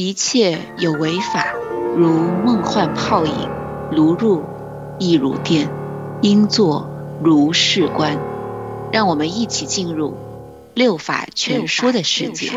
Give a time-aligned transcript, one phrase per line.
[0.00, 1.52] 一切有为法，
[1.94, 3.50] 如梦幻泡影，
[3.92, 4.42] 如入
[4.98, 5.68] 亦如电，
[6.22, 6.90] 应作
[7.22, 8.16] 如是观。
[8.90, 10.16] 让我们一起进入
[10.72, 12.50] 六法全说的世界。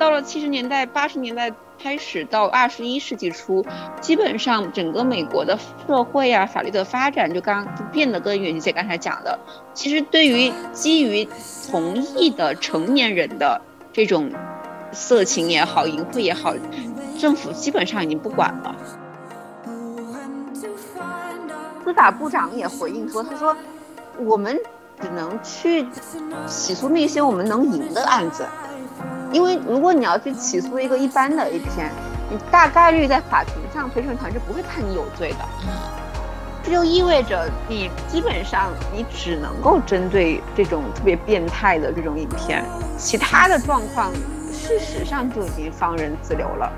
[0.00, 3.64] 到了七十年代、八十年代开始到二十一世纪初，
[4.00, 9.38] 基本上整个美国的社会啊、法律的发展，就刚刚变得跟袁姐刚才讲的，
[9.74, 11.28] 其实对于基于
[11.70, 13.60] 同意的成年人的
[13.92, 14.30] 这种
[14.90, 16.54] 色情也好、淫秽也好，
[17.18, 18.74] 政府基本上已经不管了。
[21.84, 23.54] 司法部长也回应说：“他说，
[24.18, 24.58] 我们
[25.00, 25.86] 只能去
[26.46, 28.46] 起诉那些我们能赢的案子，
[29.30, 31.90] 因为如果你要去起诉一个一般的 A 片，
[32.30, 35.44] 你大概率在法庭上陪审团是不会判你有罪的。
[36.64, 42.64] 这就意味着你基本上你只能够针对这种特别变态的这种影片，
[42.96, 44.12] 其他的状况
[44.52, 46.72] 事实上就已经放任自流了。”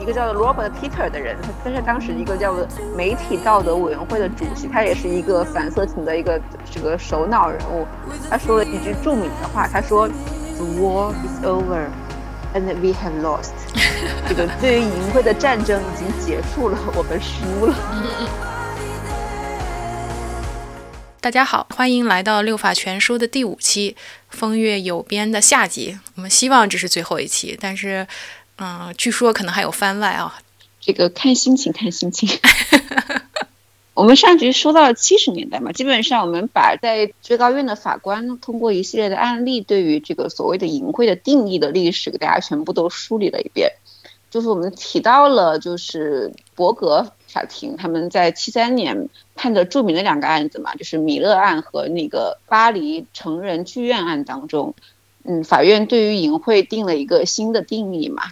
[0.00, 1.34] 一个叫做 Robert Peter 的人，
[1.64, 6.38] 他是当时一个叫做媒体道德委员会的主席，他也是一个反色情的一个
[6.70, 7.86] 这个首脑人物。
[8.28, 10.06] 他说了一句著名的话，他说
[10.58, 11.86] ：“The war is over,
[12.54, 13.52] and we have lost。
[14.26, 17.74] ”这个对于淫秽的战争已经结束了，我们输了。
[21.20, 23.96] 大家好，欢迎来到六法全书的第五期
[24.36, 25.98] 《风月有边》的下集。
[26.14, 28.06] 我们希望这是最后一期，但是。
[28.56, 30.38] 嗯，据说可能还有番外啊，
[30.80, 32.28] 这个看心情，看心情。
[33.94, 43.70] 我们上集说到了七十年代嘛，基本上我们把在最高院的法官通过一系列的案例，对于这个所谓的淫秽的定义的历史，给大家全部都梳理了一遍。
[44.30, 54.74] 就是我们提到了，就是伯格法庭他们在七三年判的著名的两个案子嘛，就是米勒案和那个巴黎成人剧院案当中，
[55.22, 58.24] 嗯，法院对于淫秽定了一个新的定义嘛。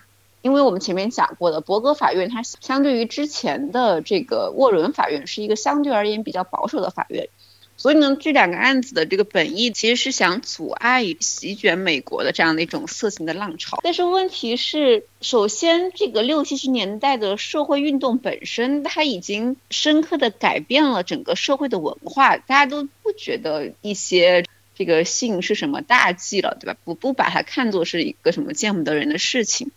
[0.43, 7.29] 因为我们前面讲过的，伯格法院它相对于之前的这个沃伦法院是一个相对而言比较保守的法院，
[7.77, 13.79] 所以呢，这两个案子的这个本意其实是想阻碍席卷美国的这样的一种色情的浪潮。
[13.83, 24.45] 但是问题是，首先这个六七十年代的社会运动本身，它已经深刻的改变了整个社会的文化，大家都不觉得一些
[24.75, 26.77] 这个性是什么大忌了，对吧？
[26.85, 29.71] 不不把它看作是一个什么见不得人的事情。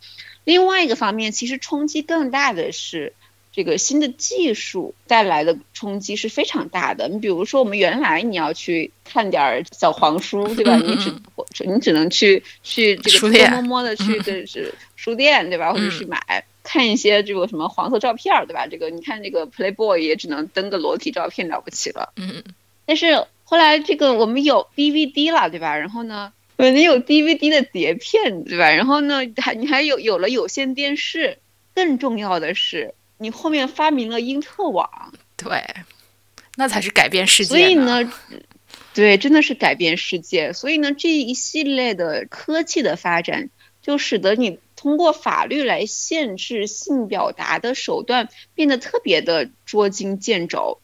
[0.45, 3.13] 另外一个方面，其实冲击更大的是
[3.51, 7.07] 这个新的技术带来的冲击是非常大的。
[7.09, 10.75] 你比如说，我们原来你要去看点小黄书，对吧？
[10.77, 15.73] 你只你只能去去这个偷偷摸摸的去的是书店，对吧？
[15.73, 18.67] 或者去买看一些这个什么黄色照片，对吧？
[18.67, 22.13] 这个你看这个 Playboy 也只能登个裸体照片了不起了。
[22.17, 22.43] 嗯。
[22.85, 25.75] 但是后来这个我们有 DVD 了，对吧？
[25.77, 26.31] 然后呢？
[26.57, 28.71] 对，你有 DVD 的碟片，对吧？
[28.71, 31.39] 然后呢，还你还有有了有线电视，
[31.73, 35.63] 更重要的是，你后面发明了因特网，对，
[36.55, 37.49] 那才是改变世界。
[37.49, 38.11] 所以呢，
[38.93, 40.53] 对，真的是改变世界。
[40.53, 43.49] 所以呢，这一系列的科技的发展，
[43.81, 50.79] 就使得你通过法律来限制性表达的手段变得特别的捉襟见肘。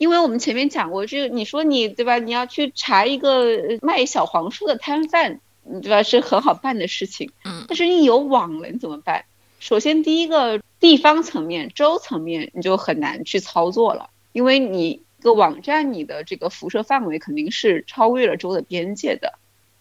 [0.00, 2.16] 因为我们前面讲过，这个你说你对吧？
[2.16, 5.40] 你要去查一个卖小黄书的摊贩，
[5.82, 6.02] 对吧？
[6.02, 7.32] 是很好办的事情。
[7.44, 7.66] 嗯。
[7.68, 9.26] 但是你有网了，你怎么办？
[9.58, 19.34] 首先，第一个地方层面、州层面，你就很难去操作了，因为你一个网站，你的这个辐射范围肯定是超越了州的边界的。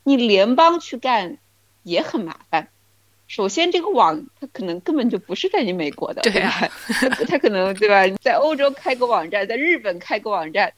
[0.03, 1.37] 你联邦去干
[1.83, 2.67] 也很麻烦。
[3.29, 6.67] 首先，这个网它可能根本就不是在你美国的，对吧？
[7.27, 8.07] 它可能对吧？
[8.23, 10.73] 在欧洲开个网站，在日本开个网站，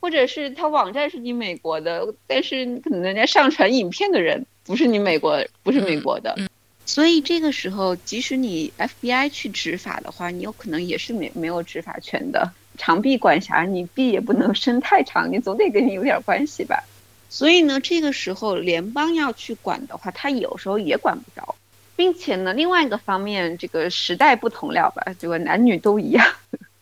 [0.00, 6.36] 或者是它网站是你美国的，但是可能人家上传影片的人不是你美国，不是美国的。
[6.84, 12.52] 所以这个时候，即使你 FBI 去执法的话，你有可能也是没没有执法权的。
[12.76, 16.84] 长臂管辖，你臂也不能伸太长，你总得跟你有点关系吧？
[17.30, 21.54] 所以呢，这个时候联邦要去管的话，他有时候也管不着。
[21.96, 25.14] 并且呢，另外一个方面，这个时代不同了吧？
[25.18, 26.26] 这个男女都一样，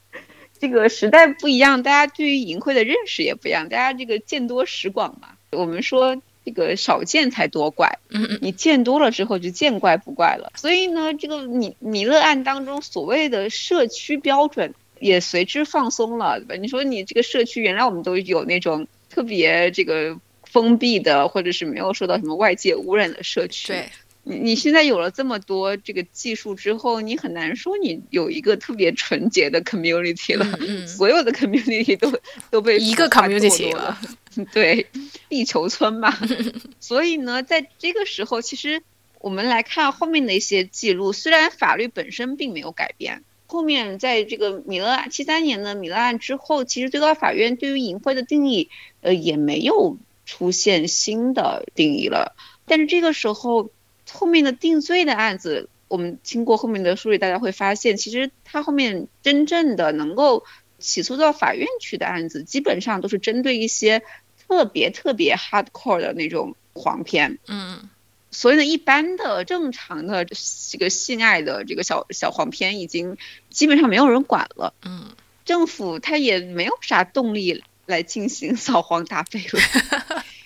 [0.58, 5.28] 这个时代不一样，大家对于淫秽的认识也不一样，大家这个见多识广嘛。
[5.50, 7.98] 我们说这个少见才多怪，
[8.40, 10.50] 你见多了之后就见怪不怪了。
[10.56, 16.54] 所以呢，这个米米勒案当中所谓的社区标准也随之放松了，对吧？
[16.54, 23.74] 你说你这个社区原来我们都有那种特别这个封闭的，或者是没有受到什么外界污染的社区。
[23.74, 23.88] 对。
[24.24, 30.46] 你你现在有了这么多这个技术之后，你很难说你有一个特别纯洁的 community 了，
[30.86, 32.12] 所有的 community 都
[32.48, 33.98] 都被一个 community 了，
[34.54, 34.86] 对，
[35.28, 36.16] 地球村嘛。
[36.78, 38.82] 所以呢，在这个时候，其实
[39.20, 48.70] 我们来看后面的一些记录，虽然法律本身并没有改变，后面在这个米勒案七三年的米勒案之后，其实最高法院对于淫秽的定义，
[49.00, 52.36] 呃，也没有出现新的定义了。
[52.66, 53.72] 但是这个时候。
[54.10, 60.44] 后面的定罪的案子，我们经过后面的梳理，大家会发现，其实他后面真正的能够
[60.78, 64.02] 起诉到法院去的案子，基本上都是针对一些
[64.48, 67.38] 特别特别 hardcore 的那种黄片。
[67.46, 67.88] 嗯，
[68.30, 73.16] 所以呢，一般的正常的这个性爱的这个小小黄片，已经
[73.50, 74.74] 基本上没有人管了。
[74.84, 75.10] 嗯，
[75.44, 80.24] 政府他也没有啥动力来进行扫黄打非了。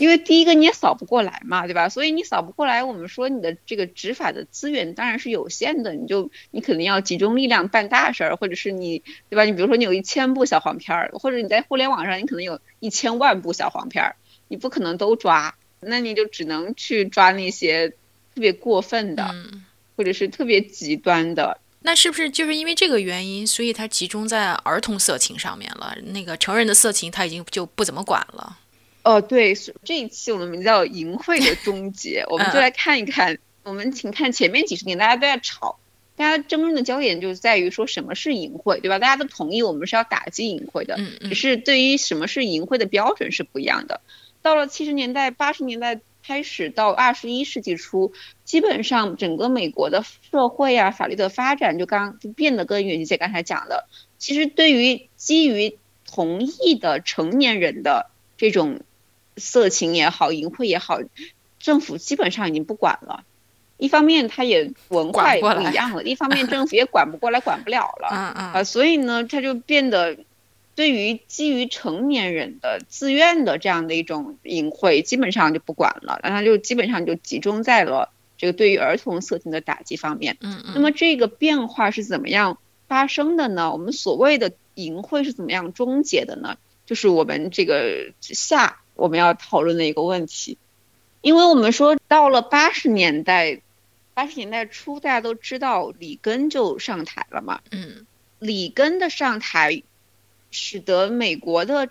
[0.00, 1.88] 因为第一个你也扫不过来嘛，对吧？
[1.90, 9.44] 所以你扫不过来，我们说你的这个执法的资源当然是有限的，你就你肯定要集中力量办大事儿，或者是你，对吧？
[9.44, 14.16] 你比如说你有一千部小黄片儿，或者你在互联网上你可能有一千万部小黄片儿，
[14.48, 19.34] 你不可能都抓，那你就只能去抓那些特别过分的，
[19.96, 21.60] 或者是特别极端的。
[21.82, 25.96] 那是不是就是因为这个原因，所以它集中在儿童色情上面了？
[26.06, 28.58] 那个成人的色情他已经就不怎么管了。
[29.02, 29.54] 哦，对，
[29.84, 33.38] 这一期我们名叫“淫秽的终结”，我们就来看一看。
[33.62, 35.78] 我们请看前面几十年，大家都在吵，
[36.16, 38.98] 大家争论的焦点就在于说什么是淫秽，对吧？
[38.98, 44.00] 大家都同意我们是要打击淫秽的，只是对于什么是淫秽的标准是不一样的。
[44.42, 48.12] 到了七十年代、八十年代开始到二十一世纪初，
[48.44, 53.86] 基本上整个美国的社会啊、法律的发展就刚就变得跟袁姐刚才讲的，
[54.18, 55.76] 其实对于基于
[56.10, 58.80] 同意的成年人的这种。
[59.36, 60.98] 色情也好，淫秽也好，
[61.58, 63.24] 政府基本上已经不管了。
[63.78, 68.08] 一方面，它也文化也不一样了；，一方面， 政府也管不过来，管不了了。
[68.10, 68.52] 嗯嗯。
[68.52, 70.18] 啊，所以呢，它就变得
[70.74, 76.20] 对于基于成年人的自愿的这样的一种淫秽，基本上就不管了。
[76.22, 80.36] 然后就基本上就集中在了这个对于儿童色情的打击方面。
[80.42, 80.72] 嗯嗯。
[80.74, 83.72] 那么这个变化是怎么样发生的呢？
[83.72, 86.58] 我们所谓的淫秽是怎么样终结的呢？
[86.84, 88.79] 就是我们这个下。
[89.00, 90.58] 我们要讨论的一个问题，
[91.22, 93.62] 因为我们说到了八十年代，
[94.12, 97.60] 八十年代初，大家都知道里根就上台了嘛。
[97.70, 98.06] 嗯。
[98.38, 99.82] 里根的上台，
[100.50, 101.88] 使得美国的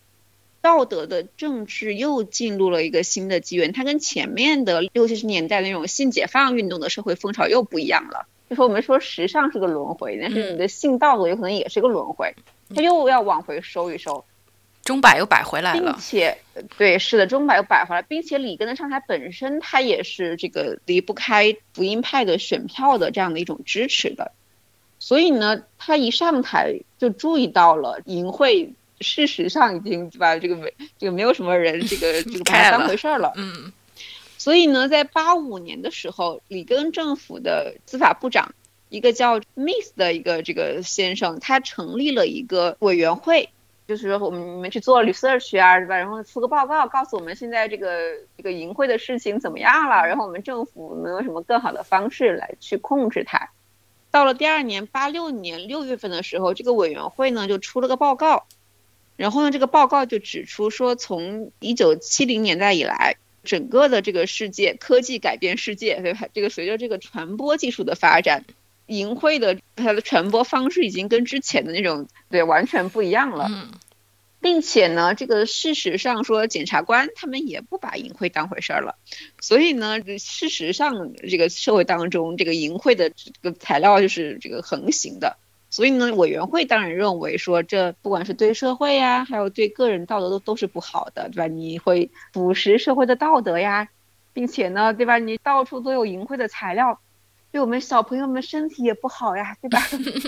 [0.61, 3.73] 道德的政治又进入了一个新的纪元。
[3.73, 8.27] 它跟前面的六七十年代那种性解放运动的社会风潮又不一样了。
[8.49, 12.35] 就是我们说时尚是个轮回，但是你的性道德有可能也是个轮回，
[12.75, 14.25] 它又要往回收一收。
[14.89, 16.35] 钟摆又摆回来了，并且，
[16.75, 24.31] 对，是的，钟摆又摆回来，并且里根的上台本身，他也是这个离不开福音派的选票的这样的一种支持的，
[24.97, 28.69] 所以呢，他一上台就注意到了淫秽，
[28.99, 33.71] 事实上已经把这个没这个没有什么人这个 这个把它当回事儿了，嗯，
[34.39, 38.55] 所以呢，在八五年的时候，里根政府的司法部长
[38.89, 43.49] 一个叫 Miss 的一个这个先生，他成立了一个委员会。
[43.89, 45.97] 就是说，我们你们去做 research 啊，是吧？
[45.97, 47.89] 然后出个报告，告诉我们现在这个
[48.37, 50.05] 这个淫秽的事情怎么样了？
[50.05, 53.49] 然后我们政府能有什么更好的方式来去控制它？
[54.11, 58.45] 到了第二年，八六年六月份的时候，这个委员会呢就出了个报告，
[59.17, 66.27] 然后呢，这个报告就指出说，从一九七零年代以来，整个的这个世界科技改变世界，对吧？
[66.31, 68.45] 这个随着这个传播技术的发展。
[68.91, 73.47] 淫秽的它的传播方式已经跟之前的那种对完全不一样了，
[74.41, 78.95] 并且呢，这个事实上说检察官他们也不把淫秽当回事儿了，
[79.41, 85.37] 所以呢，事实上这个社会当中这个淫秽的这个材料就是这个横行的，
[85.69, 91.47] 所以呢，委员会当然认为说这不管是对社会呀，还有对个人道德都都是不好的，对吧？
[91.47, 93.89] 你会腐蚀社会的道德呀，
[94.31, 95.17] 并且呢，对吧？
[95.17, 96.99] 你到处都有淫秽的材料。
[97.51, 99.79] 对我们小朋友们身体也不好呀，对吧？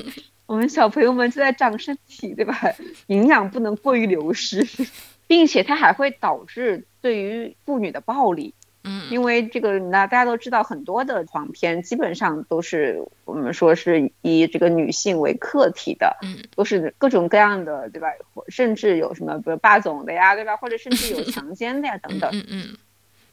[0.48, 2.60] 我们小朋友们正在长身体，对吧？
[3.08, 4.68] 营养不能过于流失，
[5.28, 8.54] 并且它还会导致对于妇女的暴力。
[8.84, 18.08] 嗯，因为这个那大家都知道，很多的黄片基本上都是我们说是以这个女性为客体的，嗯，都是各种各样的，对吧？
[18.50, 20.58] 甚至有什么比如霸总的呀，对吧？
[20.58, 22.30] 或者甚至有强奸的呀， 等等。
[22.34, 22.78] 嗯嗯。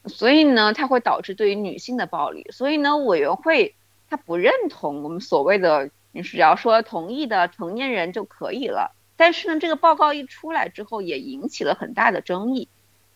[0.05, 2.47] 所以呢，它会导致对于女性的暴力。
[2.51, 3.75] 所以呢，委员会。
[4.09, 8.95] 他不认同我们所谓的，你只要说同意的成年人就可以了。
[9.15, 12.67] 但是呢，这个报告一出来之后，也引起了很大的争议，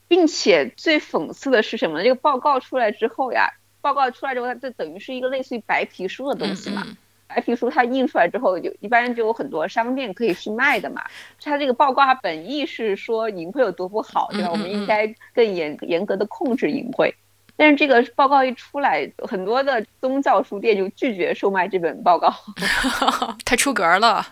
[0.08, 2.04] 并且最讽刺的是什么呢？
[2.04, 3.50] 这个报告出来之后呀，
[3.82, 6.84] 报告出来之后，它这等于是一个类似于白皮书的东西嘛。
[6.86, 11.04] 嗯嗯白皮书它印出来之后，就一般就有很多商店可以去卖的嘛。
[11.42, 14.52] 它这个报告它本意是说淫秽有多不好，对吧？
[14.52, 17.12] 我们应该更严严格的控制淫秽。
[17.56, 22.34] 但是这个报告一出来，很多的宗教书店就拒绝售卖这本报告，
[23.46, 24.26] 太出格了。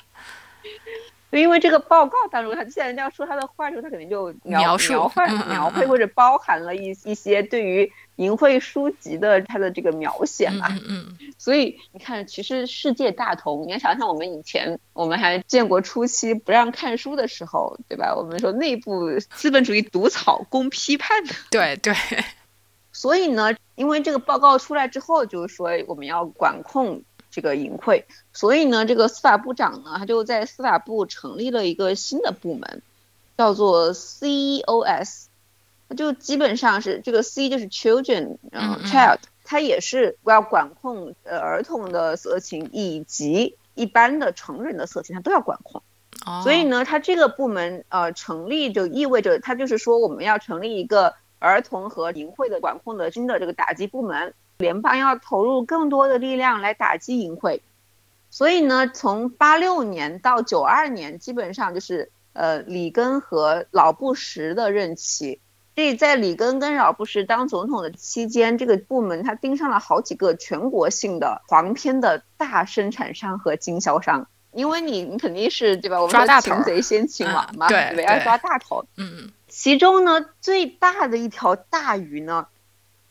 [1.29, 10.67] 因为这个报告当中，他既然要说他的坏处，他肯定就描描述描绘描绘嗯或者包含了一一些对于淫秽书籍的他的这个描写嗯嘛。
[10.71, 18.13] 嗯嗯，所以你看，其实世界大同，你要想想我们以前，我们还建国初期不让看书的时候，对吧？
[18.13, 21.33] 我们说内部资本主义毒草供批判的。
[21.49, 21.93] 对对，
[22.91, 32.81] 所以呢，因为这个报告出来之后，就是说我们要管控这个淫秽，所以呢，这个司法部长呢，他就在司法部成立了一个新的部门，
[33.37, 35.25] 叫做 COS，
[35.87, 45.81] 它就基本上是这个 C 就是 children，嗯嗯嗯，child，它也是要管控呃儿童的色情以及一般的成人的色情，它都要管控。
[46.25, 57.59] 哦，所以呢，它这个部门呃成立就意味着它就是说我们要成立一个儿童和淫秽的管控的新的这个打击部门，联邦要投入更多的力量来打击淫秽。
[58.29, 65.41] 所以呢，从八六年到九二年，基本上就是呃里根和老布什的任期。
[65.73, 74.27] 所以在里根跟老布什当总统的期间，这个部门他盯上了好几个全国性的黄片的大生产商和经销商。
[74.53, 75.95] 因为你你肯定是对吧？
[76.01, 78.03] 我们说抓大头擒贼先擒王嘛，对？
[78.03, 78.85] 要抓大头。
[78.97, 82.47] 嗯嗯其中呢，最大的一条大鱼呢，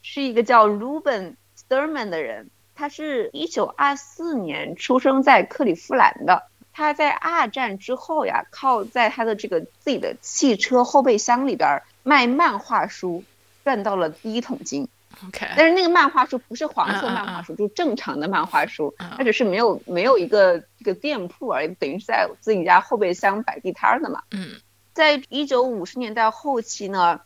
[0.00, 6.44] 是一个叫 Ruben Sturman 的人，他是一九二四年出生在克利夫兰的。
[6.72, 13.22] 他在二战之后呀，靠在他的这个自己的汽车后备箱里边儿卖漫画书，
[13.62, 14.88] 赚到了第一桶金。
[15.26, 24.22] ，OK，但是那个漫画书不是黄色漫画书，就正常的漫画书，嗯它只是没有没有一个这个店铺而已，等于是在自己家后备箱摆地摊儿的嘛。
[24.30, 24.52] 嗯
[25.00, 27.22] 在一九五十年代后期呢，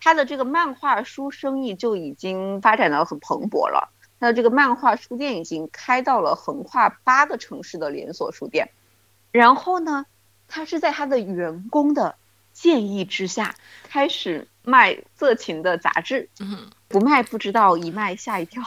[0.00, 3.92] 他的这个漫画书生意就已经发展到很蓬勃了。
[4.20, 8.70] 他的这个漫画书店已经开到了横跨八个城市的连锁书店。
[9.32, 10.06] 然后呢，
[10.46, 12.14] 他是在他的员工的
[12.52, 13.56] 建议之下，
[13.88, 16.28] 开始卖色情的杂志。
[16.38, 18.62] 嗯，不卖不知道，一卖吓一跳。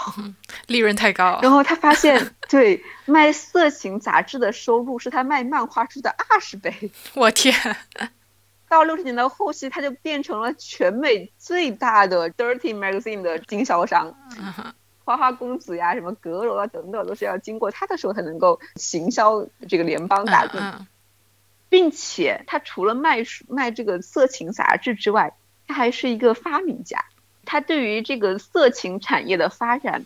[0.68, 1.39] 利润太高。
[1.42, 6.92] 然后他发现， 对卖色情杂志的收入是他卖漫画书的二十倍。
[7.13, 7.56] 我天，
[8.70, 14.16] 到六十年代后期，他就变成了全美最大的 dirty magazine 的经销商。
[14.40, 14.74] 嗯
[15.04, 20.60] 花花公子呀，什么阁楼啊等等，都是要经过他的手才能够行销这个联邦大地。
[20.60, 20.88] 嗯
[21.72, 25.36] 并且他除了卖书卖这个色情杂志之外，
[25.68, 27.06] 他还是一个发明家。
[27.46, 30.04] 他对于这个色情产业的发展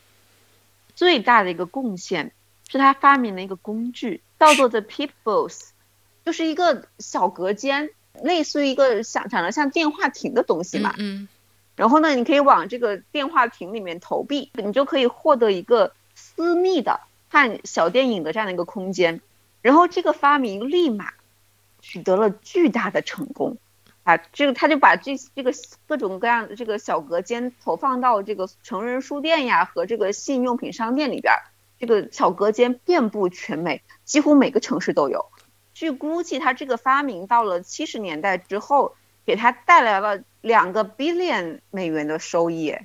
[0.93, 2.33] 最大的一个贡献，
[2.67, 5.69] 是他发明了一个工具，叫做 The Peepbox，
[6.25, 7.91] 就是一个小隔间，
[8.21, 10.93] 类似于一个像长得像电话亭的东西嘛。
[10.97, 11.27] 嗯
[11.75, 16.99] 然后呢，你可以往这个电话亭里面投币，你就可以获得一个私密的
[17.31, 19.21] 看小电影的这样的一个空间。
[19.63, 21.13] 然后这个发明立马
[21.81, 23.57] 取得了巨大的成功，
[24.03, 25.51] 啊，这个他就把这这个
[25.87, 31.41] 各种各样的这个小隔间投放到这个成人书店呀和这个性用品商店里边儿，
[31.79, 35.25] 这个小隔间遍布全美，几乎每个城市都有。
[35.73, 42.75] 据估计，他这个发明到了七十年代之后，给他带来了两个 billion 美元的收益。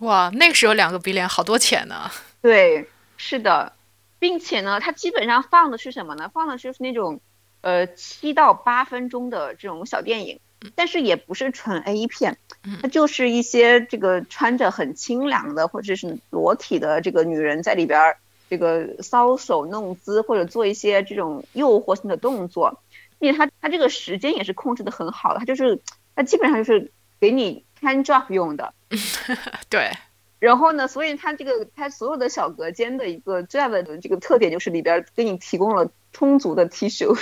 [0.00, 2.10] 哇，那个时候两个 billion 好多钱呢。
[2.40, 3.74] 对，是的，
[4.18, 6.30] 并且呢，它基本上放的是什么呢？
[6.32, 7.20] 放的就是那种，
[7.60, 10.40] 呃，七到八分钟的这种小电影，
[10.74, 12.38] 但是也不是纯 A 片，
[12.80, 18.16] 它就是一些这个穿着很清凉的或者是裸体的这个女人在里边儿
[18.50, 22.82] 这个搔首弄姿或者做一些这种诱惑性的动作，
[23.20, 25.80] 并且他他这个时间也是控制的很好的，他就是
[26.16, 26.90] 他基本上就是
[27.20, 28.74] 给你 hand drop 用的。
[29.70, 29.92] 对，
[30.40, 37.16] 然后呢，所以它这个它所有的小隔间的一个最大的这个特点就是里边给你提供了充足的 T 恤。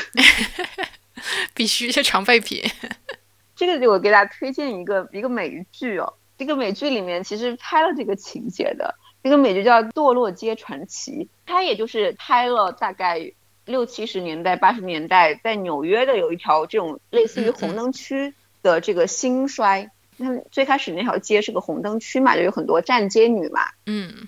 [1.52, 2.62] 必须是常备品。
[3.54, 13.32] 这个就我给大家推荐一个一个美剧哦，这个美剧里面其实拍了这个情节的，这个美剧叫《堕落街传奇》，它也就是拍了大概
[13.64, 19.90] 六七十年代、八十年代在纽约的有一条这种类似于红灯区的这个兴衰。
[20.16, 24.26] 那最开始那条街是个红灯区嘛，就有很多站街女嘛，嗯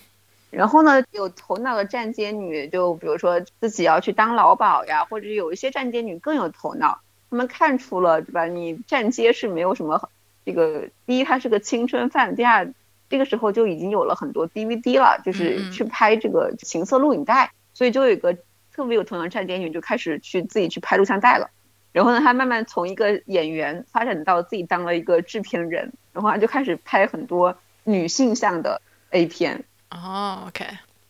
[0.51, 8.47] 然后呢，有头脑的站街女，就比如说自己要去当劳鸨呀，或者有一些站街女更有头脑，她们看出了，对吧？
[8.47, 10.11] 你站街是没有什么
[10.45, 12.73] 这个，第一它是个青春饭，第二
[13.11, 18.35] 这个时候就已经有了很多 DVD 了，就是去拍这个情色录影带，所以就有一个
[18.73, 21.51] 特别有头脑战电影就开始去自己去拍录像带了。
[21.93, 29.65] 然后呢，他慢慢从一个演员发展到自己当了一个制片人，然后他就开始拍很多女性向的 A 片。
[29.91, 30.65] 哦，OK。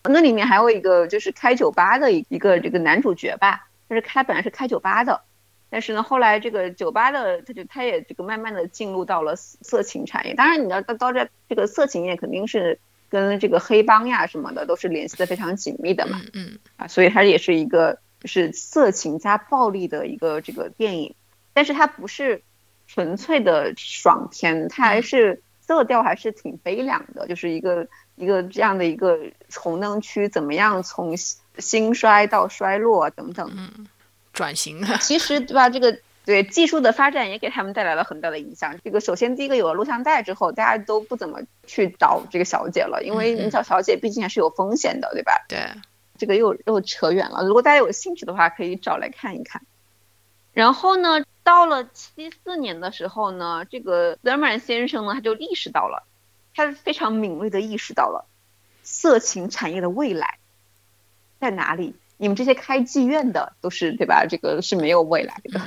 [0.05, 5.21] 那里面还有一个就是开酒吧的一个这个男主角吧，他是开本来是开酒吧的，
[5.71, 10.35] 但是呢，后来这个酒吧的他就他也这个慢慢的进入到了色情产业。
[10.35, 16.21] 当然，你要到到这这个色情业肯定是跟这个黑帮呀什么的都是联系的非常紧密的嘛。
[16.33, 16.59] 嗯。
[16.77, 21.15] 啊，所以它也是一个就是色情加暴力的一个这个电影，
[21.55, 22.43] 但是它不是
[22.87, 27.89] 纯粹的爽片，它还是色调还是挺悲凉的，就是一个。
[28.17, 29.19] 一个这样的一个
[29.57, 31.17] 红灯区，怎么样从
[31.57, 33.87] 兴衰到衰落等等，嗯，
[34.33, 35.69] 转型其实对吧？
[35.69, 38.79] 这个对技术的发展也给他们带来了很大的影响。
[38.85, 45.33] 这个首先第一个有了录像带之后，大家都不怎么去找这个小姐了，因为你找小姐毕竟还是有风险的，对吧？
[45.49, 45.59] 对，
[46.19, 47.45] 这个又又扯远了。
[47.45, 49.63] 如果大家有兴趣的话，可以找来看一看。
[50.53, 56.07] 然后呢，到了七四年的时候呢，这个德尔曼先生呢，他就意识到了。
[56.53, 58.27] 他非常敏锐的意识到了
[58.83, 60.39] 色情产业的未来
[61.39, 61.95] 在哪里。
[62.21, 64.27] 你们这些开妓院的都是对吧？
[64.29, 65.61] 这个是没有未来的。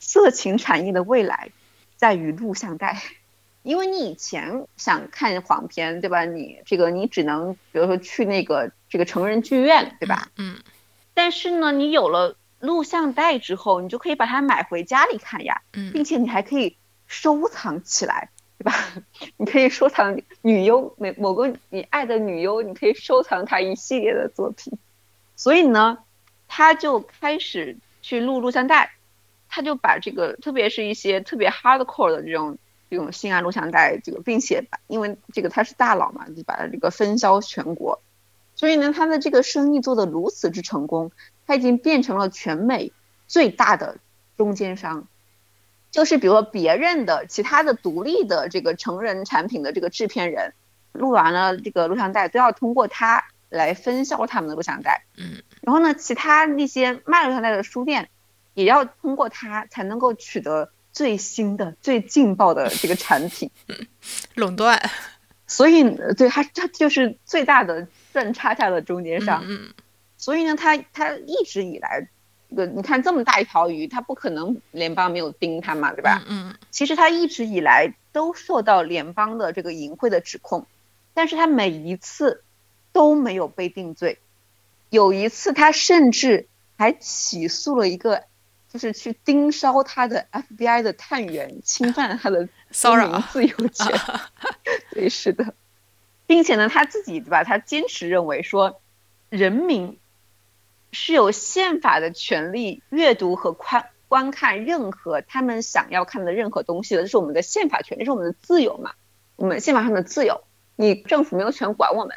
[0.00, 1.50] 色情产业的未来
[1.94, 3.00] 在于录像带，
[3.62, 6.24] 因为你以前想看黄片对吧？
[6.24, 10.28] 你这个你只能比如说去那个这个成人剧院对吧？
[10.36, 10.56] 嗯。
[11.14, 15.62] 但是呢，你有了录像带之后，你就可以把它买回家里看呀，
[15.92, 16.76] 并且你还可以
[17.06, 18.30] 收藏起来。
[18.58, 18.72] 对吧？
[19.36, 24.72] 你可以收藏女优，某某个你爱的女优，你可以收藏她一系列的作品。
[25.36, 25.98] 所以呢，
[26.48, 28.92] 他就开始去录录像带，
[29.48, 32.58] 他就把这个，特别是一些特别 hardcore 的这种
[32.90, 38.00] 这种性爱录像带，这个并且把，因为这个他是大佬嘛，就把它这个分销全国。
[38.54, 41.12] 所以呢，他的这个生意做得如此之成功，
[41.46, 42.90] 他已经变成了全美
[43.28, 43.98] 最大的
[44.38, 45.06] 中间商。
[45.90, 50.54] 就是比如说别人的其他的独立的这个成人产品的这个制片人，
[50.92, 53.24] 录完了这个录像带都要通过他
[53.56, 58.08] 来分销他们的录像带，嗯，然后呢，其他那些卖录像带的书店
[58.54, 63.50] 也要通过它才能够取得最新的、最劲爆的这个产品，
[64.36, 64.80] 垄断。
[65.48, 65.82] 所以，
[66.16, 69.42] 对它它就是最大的赚差价的中间商。
[69.46, 69.72] 嗯，
[70.16, 72.08] 所以呢，它它一直以来。
[72.48, 76.22] 这个你看这么大一条鱼，它不可能联邦没有盯它嘛，对吧？
[76.28, 76.54] 嗯。
[76.70, 80.64] 其实它一直以来都受到联邦的这个淫秽的指控，
[81.12, 82.44] 但是它每一次
[82.96, 84.18] 都没有被定罪。
[84.88, 88.24] 有一次他甚至还起诉了一个，
[88.72, 94.00] 就是去盯梢他的 FBI 的探员，侵犯他的 骚扰自由权。
[94.92, 95.52] 对，是的，
[96.26, 97.44] 并且呢，他自己对吧？
[97.44, 98.80] 他坚持认为说，
[99.28, 99.98] 人民。
[100.92, 108.92] 是有宪法的权利阅读和观观看任何他们想要看的任何东西的，这是我们的宪法权，这是我们的自由嘛？
[109.34, 112.16] 我们宪法上的自由，你政府没有权管我们。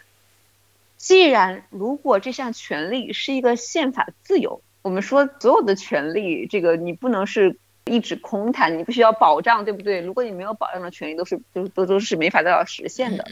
[0.99, 10.01] 既然如果这项权利是一个宪法自由，我们说所有的权利，这个你不能是一纸空谈，你必须要保障，对不对？
[10.01, 13.25] 如果你没有保障的权利，都是都都都是没法得到实现的。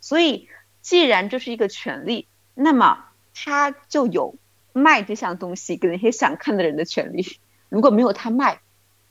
[0.00, 0.48] 所以，
[0.80, 4.36] 既然这是一个权利，那么他就有。
[4.78, 7.38] 卖这项东西给那些想看的人的权利，
[7.70, 8.60] 如果没有他卖，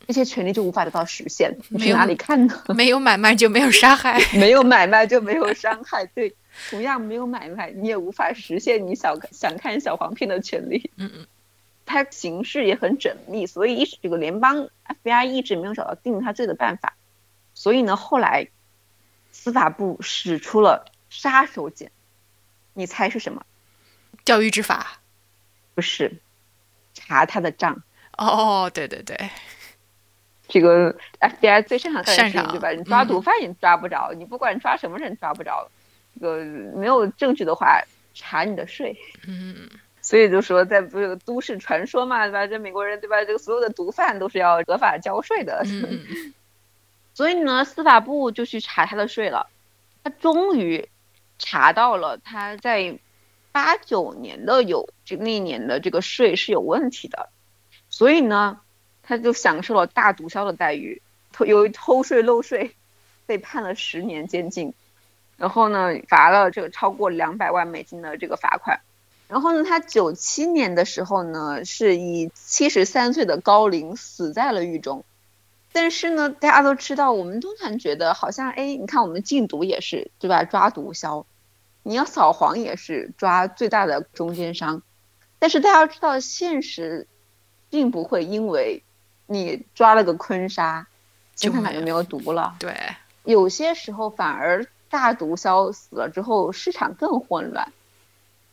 [0.05, 1.57] 这些权利就无法得到实现。
[1.69, 2.61] 你去哪里看呢？
[2.75, 6.05] 没有买卖就没有杀害， 没有买卖就没有伤害。
[6.05, 6.35] 对，
[6.69, 10.91] 同样没有买卖，你也无法实现你想想看小黄片的权利。
[10.97, 11.27] 嗯嗯，
[11.85, 14.69] 它形式也很缜密，所以一直这个联邦
[15.03, 16.95] FBI 一直没有找到定他罪的办法。
[17.53, 18.47] 所以呢，后来
[19.31, 21.89] 司法部使出了杀手锏，
[22.73, 23.45] 你猜是什么？
[24.23, 24.99] 教育执法。
[25.73, 26.19] 不是，
[26.93, 27.83] 查他的账。
[28.17, 29.29] 哦，对对对，
[30.47, 32.71] 这个 FBI 最擅长干的事情，对吧？
[32.71, 35.69] 你抓毒贩也抓不着，你不管抓什么人抓不着。
[36.19, 36.43] 这个
[36.75, 37.81] 没有证据的话，
[38.13, 38.97] 查你的税。
[39.27, 39.69] 嗯。
[40.01, 42.47] 所以就说，在不是都市传说嘛，对吧？
[42.47, 43.23] 这美国人对吧？
[43.23, 45.63] 这个所有的毒贩都是要合法交税的。
[45.65, 46.33] 嗯。
[47.13, 49.47] 所以呢，司法部就去查他的税了。
[50.03, 50.87] 他终于
[51.39, 52.97] 查到了他在。
[53.51, 57.29] 八九年的有这那年的这个税是有问题的，
[57.89, 58.59] 所以呢，
[59.01, 61.01] 他就享受了大毒枭的待遇，
[61.31, 62.75] 偷由于偷税漏税，
[63.25, 64.73] 被判了十年监禁，
[65.37, 68.79] 然后呢，罚了这个超过两百万美金的这个罚款，
[69.27, 75.03] 然后呢，他九七年的时候呢，是以七十三岁的高龄死在了狱中，
[75.73, 80.43] 但是呢，大家都知道，我们通常觉得好像，哎，你看我们禁毒也是，对吧？
[80.43, 81.25] 抓毒枭，
[81.83, 84.81] 你要扫黄也是抓最大的中间商。
[85.37, 87.07] 但是大家知道，现实
[87.69, 88.83] 并不会因为
[89.27, 90.87] 你抓了个坤沙，
[91.35, 92.55] 就他就没有毒了。
[92.57, 92.73] 对，
[93.25, 97.73] 有些时候反而大毒枭死了之后，市场更混乱。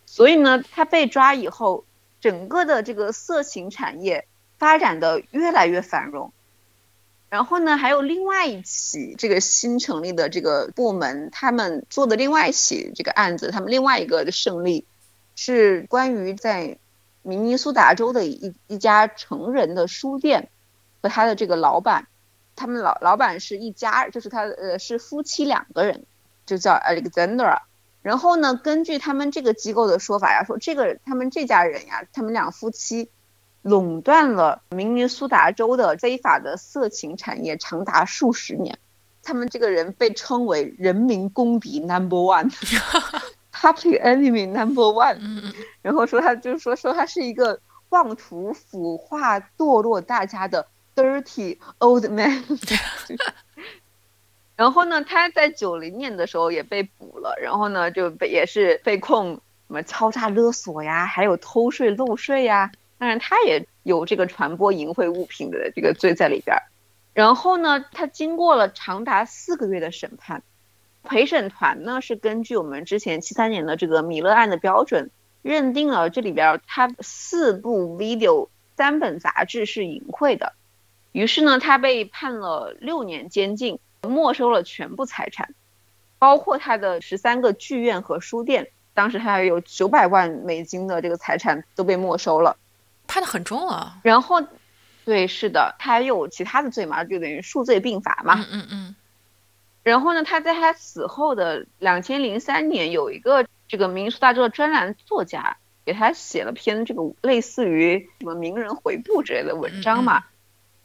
[0.07, 1.85] 所以呢，他被抓以后，
[2.20, 4.26] 整个的这个色情产业
[4.59, 6.33] 发展的越来越繁荣。
[7.31, 14.85] 然后呢，还有另外一起这个新成立的这个部门，他们做的另外一起这个案子，他们另外一个的胜利，
[15.37, 16.76] 是关于在
[17.22, 20.50] 明尼苏达州的一一家成人的书店
[21.00, 22.07] 和他的这个老板，
[22.55, 26.05] 他们老老板是一家，就是他呃是夫妻两个人，
[26.46, 27.59] 就叫 Alexandra。
[28.02, 33.11] 然后呢，根据他们这个机构的说法呀，说这个他们这家人呀，他们两夫妻。
[33.64, 38.76] 垄断了明尼苏达州的非法的色情产业长达数十年，
[39.22, 45.55] 他们这个人被称为人民公敌 Number One，Public Enemy Number One。
[45.81, 52.42] 然后说他就是说说他是一个妄图腐化堕落大家的 Dirty Old Man。
[54.56, 59.40] 然后呢，他在九零年的时候也被捕了，然后呢就被也是被控什
[59.74, 62.70] 么敲诈勒索呀，还有偷税漏税呀。
[62.98, 66.62] 当然，他也有这个传播淫秽物品的这个罪在里边儿。
[67.14, 70.42] 然后呢，他经过了长达四个月的审判，
[71.02, 75.10] 陪审团呢是根据我们之前七三年的这个米勒案的标准，
[75.42, 80.52] 认定了这里边他四部 video、三本杂志是淫秽的。
[81.10, 85.54] 于是呢，他被判了六年监禁，没收了全部财产，
[86.18, 92.56] 包括他的十三个剧院和书店，当时他有九百万美金的这个财产都被没收了。
[93.06, 94.42] 判的很重啊，然后，
[95.04, 98.34] 对，是的，他还有其他的罪嘛，就等于数罪并罚嘛。
[98.38, 98.96] 嗯嗯嗯。
[99.82, 110.24] 然后呢，他在他死后的两千零三年，有一个这个民俗大众的专栏作家给他写了篇这个类似于什么名人回顾之类的文章嘛，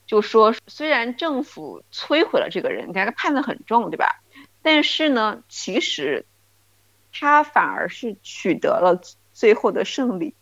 [0.08, 4.24] 就说虽然政府摧毁了这个人，你看他判的很重，对吧？
[4.64, 6.26] 但是呢，其实
[7.14, 9.00] 他反而是取得了
[9.34, 10.34] 最后的胜利，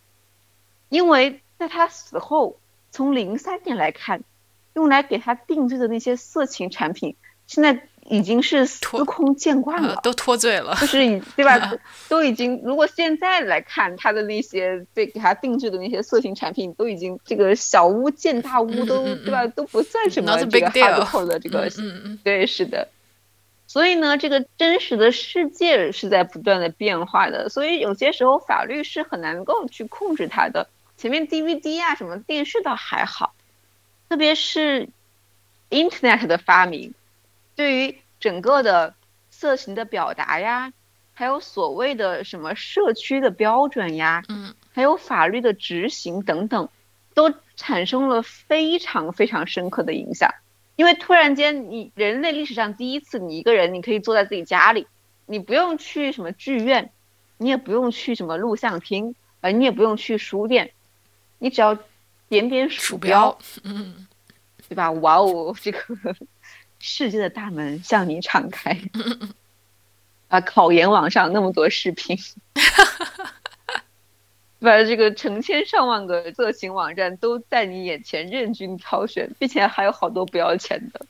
[0.88, 1.41] 因为。
[1.58, 2.60] 在他死后，
[2.91, 4.25] 从零三年来看，
[4.73, 7.15] 用来给他定罪的那些色情产品，
[7.47, 11.74] 现在已经是司空见惯了，都脱罪了，就是已对吧？
[12.08, 19.48] 都已经，如果现在来看他的那些被给他定制的那些色情产品，都已经这个小巫见大巫，都对吧？
[19.48, 22.88] 都不算什么这个 hardcore 的这个，嗯嗯，对，是的。
[23.68, 30.68] 所以呢，这个真实的世界是在不断的变化的，所以有些时候法律是很难够去控制它的。
[30.96, 33.34] 前面 DVD 啊，什么电视倒还好，
[34.08, 34.88] 特别是
[35.70, 36.94] Internet 的发明，
[37.56, 38.94] 对于整个的
[39.30, 40.72] 色情的表达呀，
[41.13, 46.68] 还有所谓的什么社区的标准呀，嗯，还有法律的执行等等，
[47.13, 50.30] 都产生了非常非常深刻的影响。
[50.76, 54.88] 因为突然间，你人类历史上第一次，你一个人你可以坐在自己家里，
[55.26, 56.91] 你不用去什么剧院，
[57.38, 60.72] 你也不用去什么录像厅，呃，你也不用去书店。
[61.39, 61.78] 你只要
[62.28, 64.06] 点点鼠标，嗯，
[64.68, 64.91] 对吧？
[64.91, 65.80] 哇哦，这个
[66.79, 68.79] 世界的大门向你敞开。
[70.27, 72.17] 啊，考研网上那么多视频，
[74.59, 81.05] 把这个成千上万个色情网站都在你眼前任君挑选，并且还有好多不要钱的。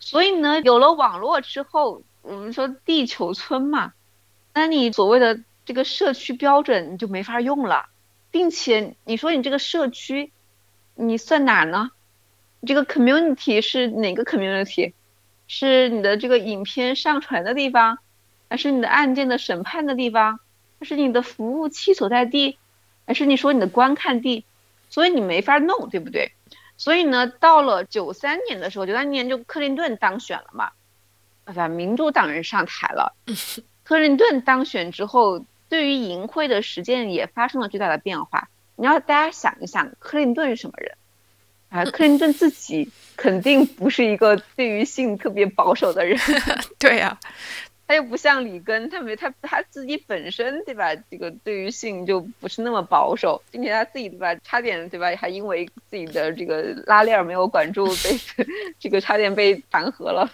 [0.00, 3.92] 所以呢，有了网络之后，我们说地球村嘛，
[4.54, 7.88] 那你所谓的这个社区标准你就没法用了。
[8.30, 10.30] 并且你说你这个社区，
[10.94, 11.90] 你算哪呢？
[12.64, 14.92] 这个 community 是哪个 community？
[15.48, 17.98] 是你的这个影片上传的地方，
[18.48, 20.38] 还是你的案件的审判的地方，
[20.78, 22.58] 还是你的服务器所在地，
[23.06, 24.44] 还是你说你的观看地？
[24.88, 26.32] 所以你没法弄，对不对？
[26.76, 30.70] 所以呢，到了九三年的时候，九三年就克林顿当选了嘛，
[31.44, 33.14] 啊，民主党人上台了，
[33.84, 35.44] 克林顿当选之后。
[35.68, 38.48] 对于淫秽的实践也发生了巨大的变化。
[38.76, 40.96] 你要大家想一想，克林顿是什么人？
[41.68, 46.18] 啊，克林顿自己肯定不是一个对于性特别保守的人。
[46.78, 47.18] 对呀，
[47.86, 50.94] 他又不像里根，他没他他自己本身对吧？
[51.10, 54.34] 这个对于性就不是那么保守，并且他自己对吧？
[54.44, 55.14] 差点对吧？
[55.16, 58.18] 还因为自己的这个拉链没有管住，被
[58.78, 60.30] 这个差点被弹劾了。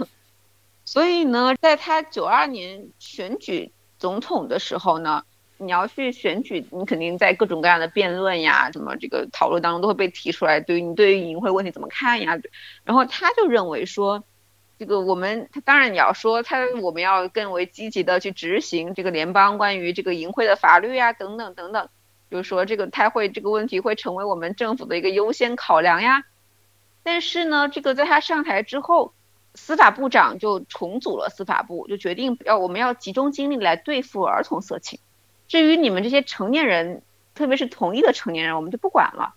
[0.84, 3.72] 所以呢，在他九二年选举。
[3.98, 5.22] 总统的时候呢，
[5.64, 12.38] 你要去选举，你肯定在各种各样的辩论呀，什么这个讨论当中都会被提出来，对于你对于淫秽问题怎么看呀？
[12.84, 14.24] 然后他就认为说，
[14.78, 21.88] 这个我们他当然你要说他我们要更为积极的去执行这个联邦关于这个淫秽的法律呀，等等等等，
[22.30, 26.24] 就是说这个他会这个问题会成为我们政府的一个优先考量呀。
[27.02, 29.14] 但是呢，这个在他上台之后。
[29.54, 34.98] 司法部长就重组了司法部，就决定要我们要集中精力来对付儿童色情。
[35.52, 37.02] 至于你们这些成年人，
[37.34, 39.34] 特别是同一个成年人，我们就不管了。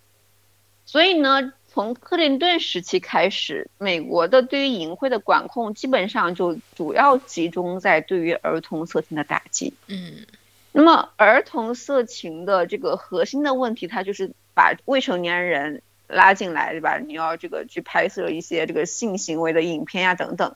[0.86, 9.74] 所以呢，从克林顿时期开始，美国的对于淫秽的管控基本上就主要集中在对于儿童色情的打击。
[9.88, 10.26] 嗯，
[10.72, 15.82] 那么儿童色情的这个核心的问题，它就是把未成年人。
[16.08, 17.00] 拉进来对吧？
[17.00, 20.56] 你要这个去拍摄一些这个性行为的影片呀等等。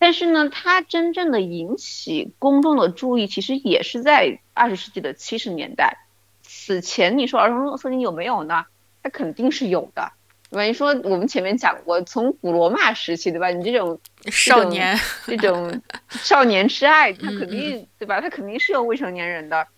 [0.00, 5.98] 但是呢，它真正的引起公众的注意，其实也是在二十世纪的七十年代。
[6.42, 8.64] 此前你说儿童色情有没有呢？
[9.02, 10.10] 它肯定是有的，
[10.50, 10.62] 对吧？
[10.64, 13.50] 你说我们前面讲过，从古罗马时期对吧？
[13.50, 14.00] 你这种
[14.32, 18.20] 少年这种 少年之爱，它肯定对吧？
[18.20, 19.68] 它肯定是有未成年人的。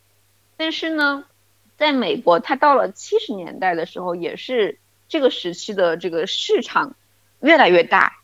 [0.56, 1.24] 但是呢？
[1.76, 6.94] 在美国，它到了七十年代的时候，也是这个时期的这个市场
[7.40, 8.21] 越来越大。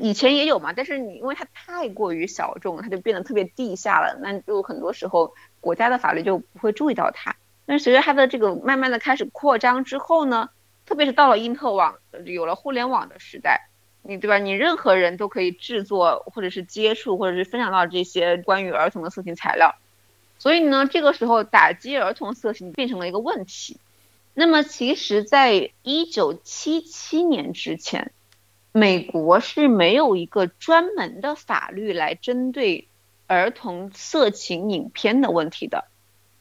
[0.00, 4.18] 以前也有嘛，但是你因为它太过于小众，它就变得特别地下了。
[4.20, 7.36] 那就很多时候国家的法律就不会注意到它。
[7.66, 10.50] 但是随着它的这个慢慢的开始扩张之后呢，
[10.86, 13.68] 特别是到了因特网，有了互联网的时代，
[14.02, 14.38] 你对吧？
[14.38, 19.76] 你任何人都可以制作或者是接触或者是分享到这些关于儿童的色情材料。
[20.38, 23.78] 所以呢，这个时候打击儿童色情变成了一个问题。
[24.32, 28.12] 那么，其实，在一九七七年之前，
[28.72, 32.88] 美国是没有一个专门的法律来针对
[33.26, 35.84] 儿童色情影片的问题的。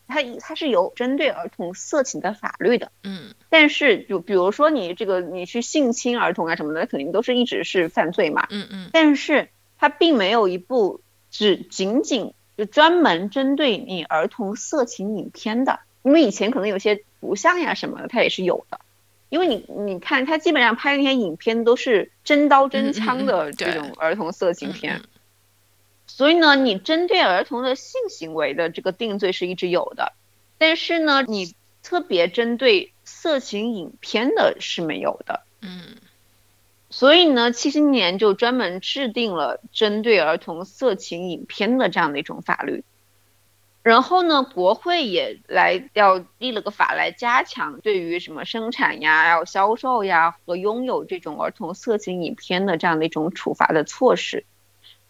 [0.07, 2.91] 它它是有针对儿童色情的法律的。
[3.03, 3.33] 嗯。
[3.49, 8.47] 但是，就比如说你这个你去性侵儿童啊什么的，肯定都是一直是犯罪嘛。
[8.49, 8.89] 嗯嗯。
[8.93, 12.33] 但是它并没有一部只仅仅。
[12.57, 18.81] 就专门针对你儿童色情影片的，因为以前可能有些图像呀什么的，它也是有的。
[19.29, 25.01] 因为你你看，他基本上拍那些影片都是真刀真枪的这种儿童色情片，
[26.07, 30.13] 所以呢，你针对儿童的性行为的这个定罪是一直有的，
[30.57, 35.43] 但是呢，你特别针对色情影片的是没有的。
[35.61, 35.95] 嗯。
[36.91, 42.83] 所以呢，七十年就专门制定了针对儿童色情影片的这样的一种法律。
[43.81, 54.45] 然后呢，国会也来要立了个法来加强对于什么生产呀、要销售呀和拥有这种儿童色情影片的这样的一种处罚的措施。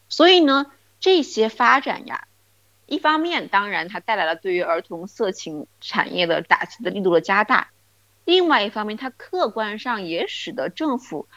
[0.08, 0.68] 所以呢，
[1.00, 2.28] 这些发展呀，
[2.86, 7.70] 一方面当然它带来了对于儿童色情产业的打击的力度的加大，
[8.24, 11.28] 另外一方面它客观上也使得政府。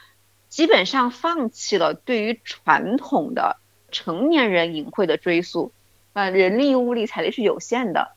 [0.48, 3.56] 基本上放弃了对于传统的
[3.90, 5.72] 成年人淫秽的追溯，
[6.12, 8.12] 啊，人力物力财力是有限的，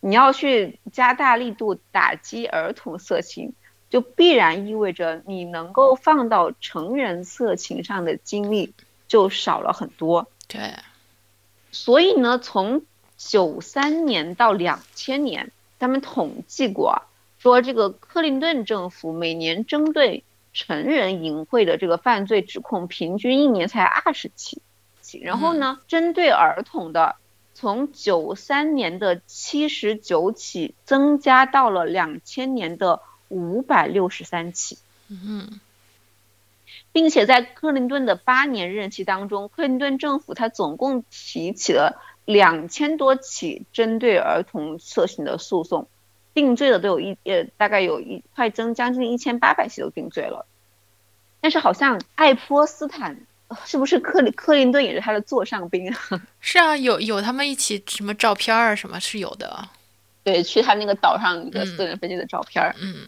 [0.00, 3.52] 你要去加大力度打击儿童色情，
[3.90, 8.72] 就必然意味着你能够放到成人色情上的精力
[9.06, 10.28] 就少了很多。
[10.48, 10.74] 对，
[11.72, 12.82] 所以呢，从
[13.16, 17.02] 九三年到两千年，他们统计过，
[17.38, 24.62] 说这个克林顿政府每年针对成人淫秽的这个犯罪指控，平均一年才二十起，
[25.20, 27.16] 然后呢，针对儿童的，
[27.56, 34.76] 从九三年的七十九起，增加到了两千年的五百六十三起。
[35.08, 35.58] 嗯，
[36.92, 45.88] 并且在克林顿的八年任期当中，克林顿政府他总共提起了两千多起针对儿童色情的诉讼。
[46.34, 50.44] 定罪的都有一呃，大概有一快增将近一千八百起都定罪了，
[51.40, 53.22] 但是好像爱泼斯坦
[53.64, 55.98] 是不是克林克林顿也是他的座上宾啊？
[56.40, 59.68] 是啊，有有他们一起什么照片儿什么是有的，
[60.24, 63.06] 对，去他那个岛上一个私人飞机的照片儿，嗯。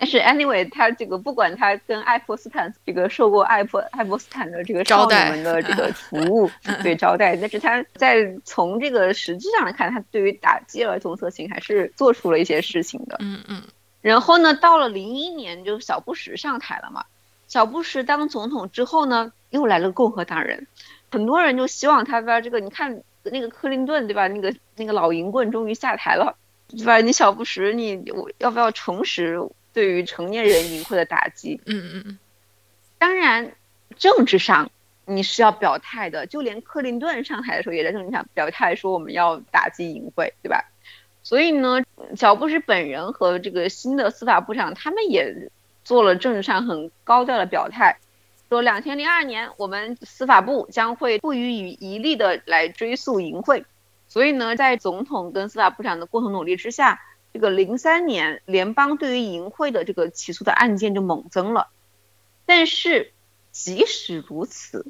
[0.00, 6.48] 但是 anyway，他这个不管他跟爱泼斯坦这个受过爱泼爱泼斯坦的这个招待们的这个 服务
[6.84, 13.16] 对招待，但是他在从这个实质上来看，他对于打击儿童色情还是做出了一些事情的。
[13.18, 13.60] 嗯嗯。
[14.00, 17.04] 然后呢，到了零一年，就小布什上台了嘛。
[17.48, 20.68] 小布什当总统之后呢，又来了共和党人，
[21.10, 24.28] 很多人就希望他把这个，你看那个克林顿对吧？
[24.28, 26.36] 那个那个老淫棍终于下台了，
[26.68, 26.98] 对吧？
[26.98, 29.40] 你小布什，你我要不要重拾？
[29.74, 32.18] 对于成年人淫秽的打击，嗯嗯嗯，
[32.98, 33.52] 当然，
[33.96, 34.70] 政治上
[35.04, 36.26] 你是要表态的。
[36.26, 40.64] 就连克林顿上台的时候也在政治上表态说我们要打击淫秽，对吧？
[41.22, 41.84] 所以呢，
[42.16, 45.50] 小布什本人和这个新的司法部长他们也
[45.88, 47.98] 做了政治上很高调的表态，
[48.50, 53.64] 说两千零二年我们司法部将会不遗余力的来追诉淫秽。
[54.06, 57.00] 所以呢，在总统跟司法部长的共同努力之下，
[57.32, 61.68] 这个零三年联邦对于淫秽的这个起诉的案件就猛增了。
[62.44, 63.14] 但是
[63.50, 64.84] 即使如此，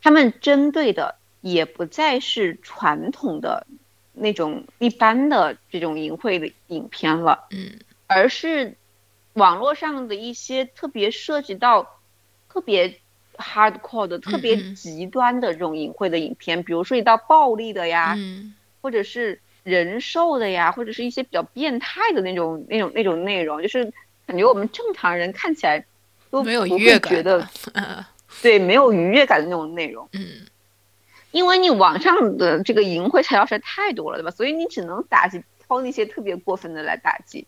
[0.00, 3.66] 他们针对的也不再是传统的
[4.12, 8.76] 那种一般的这种淫秽的影片了，嗯，而是
[9.34, 12.00] 网络上的一些特别涉及到
[12.48, 12.98] 特别。
[13.38, 18.16] hardcore 的特别极端的这种淫秽的影片，比如说一到暴力的呀，
[18.82, 23.90] 或者是人兽的呀，或者是一些比较变态的那种、那种、那种内容，就是
[24.26, 25.84] 感觉我们正常人看起来
[26.30, 27.48] 都没有愉悦感的，
[28.42, 30.06] 对，没有愉悦感的那种内容。
[30.12, 30.46] 嗯，
[31.30, 34.30] 因为你网上的这个淫秽材料实在太多了，对吧？
[34.30, 37.46] 所以你只能打击挑那些特别过分的来打击。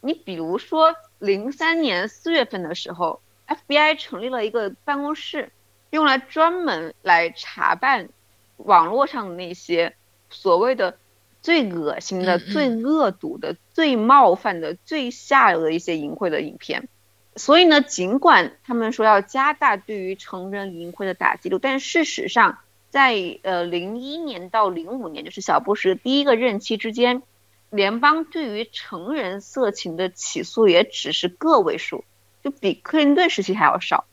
[0.00, 3.20] 你比如说零三年四月份的时候。
[3.48, 5.52] FBI 成立了一个办公室，
[5.90, 8.08] 用来专门来查办
[8.56, 9.94] 网络上的那些
[10.30, 10.98] 所谓的
[11.42, 16.88] 最恶心的、最恶毒的、最冒犯的、最下流的一些淫秽的影片。
[17.36, 22.58] 所以呢，尽管他们说要加大对于成人淫秽的打击力，但事实上，
[22.90, 27.22] 在呃零一年到零五年，就是小布什第一个任期之间，
[27.70, 32.04] 联邦对于成人色情的起诉也只是个位数。
[32.42, 34.04] 就比克林顿时期还要少，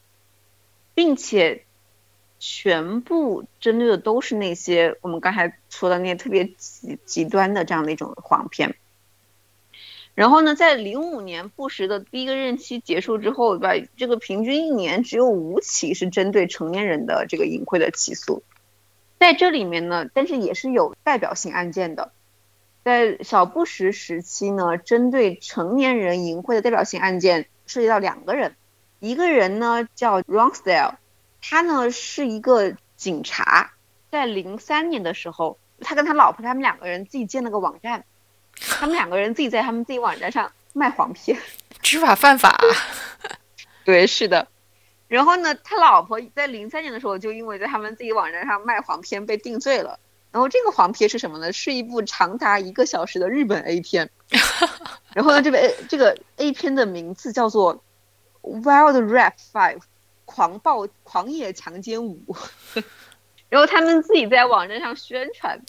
[0.96, 1.66] 并且
[2.39, 8.76] 全部针对的都是那些我们刚才说的那些特别极极端的这样的一种黄片。
[10.16, 13.88] 然后呢，在零五年布什的第一个任期结束之后，对吧？
[13.98, 18.44] 这个平均一年只有五起是针对成年人的这个淫秽的起诉，
[19.20, 22.12] 在这里面呢，但是也是有代表性案件的。
[22.84, 27.48] 在小布什时期呢，针对成年人淫秽的代表性案件。
[27.65, 28.58] 涉及到两个人，
[29.00, 30.96] 一个人呢叫 Ronstell，
[31.41, 33.72] 他呢是一个警察，
[34.12, 38.04] 在零三年的时候，他跟他老婆他们两个人自己建了个网站，
[38.60, 41.39] 他们两个人自己在他们自己网站上卖黄片，
[41.82, 42.60] 知法犯法。
[43.86, 44.50] 对，是的。
[45.08, 49.98] 然后呢，他老婆在零三年的时候就因为在他们自己网站上卖黄片被定罪了。
[50.34, 51.54] 然后这个黄片是什么呢？
[51.54, 54.10] 是一部长达一个小时的日本 A 片。
[55.13, 57.84] 然后呢，这个 A 这个 A 片的名字叫做
[58.63, 59.78] 《Wild Rap Five》，
[60.26, 62.36] 狂暴狂野强奸五。
[63.48, 65.62] 然后他们自己在网站上宣传，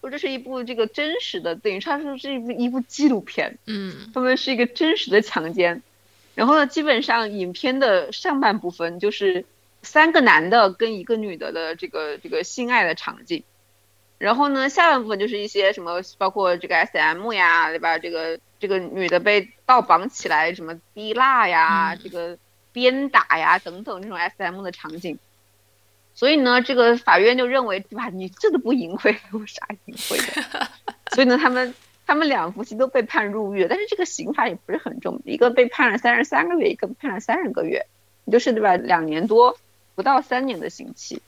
[0.00, 3.58] 说这是一部这个真实的，等于说是是一部一部纪录片。
[3.66, 4.08] 嗯。
[4.14, 5.82] 他们是一个真实的强奸。
[6.36, 9.44] 然后呢，基本上影片的上半部分就是
[9.82, 13.42] 三个男的跟一个女的的这个这个性爱的场景。
[14.22, 17.98] 然后呢，下半部分就是一些什么，包括这个 S M 呀，对吧？
[17.98, 22.38] 这个这个女的被倒绑起来，什么滴蜡呀，这个
[22.72, 25.18] 鞭打呀等等这种 S M 的场景。
[26.14, 28.10] 所以呢，这个法院就认为，对吧？
[28.10, 30.16] 你这都不淫秽， 有啥淫秽
[30.52, 30.68] 的？
[31.16, 31.74] 所以呢，他们
[32.06, 37.86] 他们两夫妻都被判入狱，但是这个刑罚也不是很重，一个被判了三十三个月，一个判了三十个月，
[38.30, 38.76] 就是对吧？
[38.76, 39.58] 两年多，
[39.96, 41.20] 不到三年的刑期。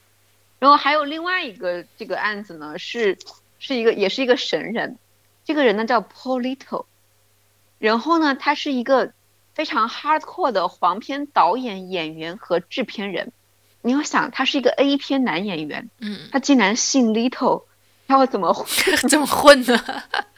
[0.65, 3.19] 然后还有另外一个这个案子呢，是
[3.59, 4.97] 是一个也是一个神人，
[5.45, 6.87] 这个人呢叫 Paul Little，
[7.79, 9.13] 然后呢他是一个
[9.53, 13.31] 非常 hardcore 的黄片导演、演员和制片人。
[13.83, 17.65] 你要想他是一个 A 片男演员，嗯，他竟然姓 Little，
[18.09, 18.67] 他要怎么
[19.07, 19.79] 怎么混呢？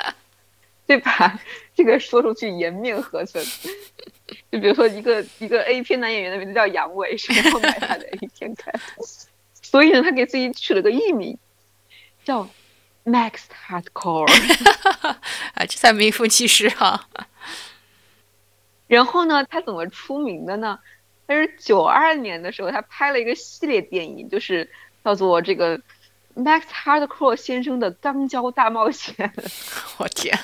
[0.89, 1.39] 对吧？
[1.77, 3.45] 这个说出去颜面何存？
[4.51, 8.75] 就比如说一个一个 A 片男演员的名字叫杨伟，谁要买他的 A 片看？
[9.77, 11.37] 所以呢，他给自己取了个艺名，
[12.25, 12.49] 叫
[13.05, 14.25] Max Hardcore，
[15.53, 17.07] 啊， 这才名副其实哈。
[18.87, 20.79] 然后呢，他怎么出名的呢？
[21.27, 24.71] 他是九二年的时候，他拍了一个系列电影，就是
[25.05, 25.79] 叫做这个
[26.35, 29.31] Max Hardcore 先生的钢胶大冒险。
[30.01, 30.35] 我天！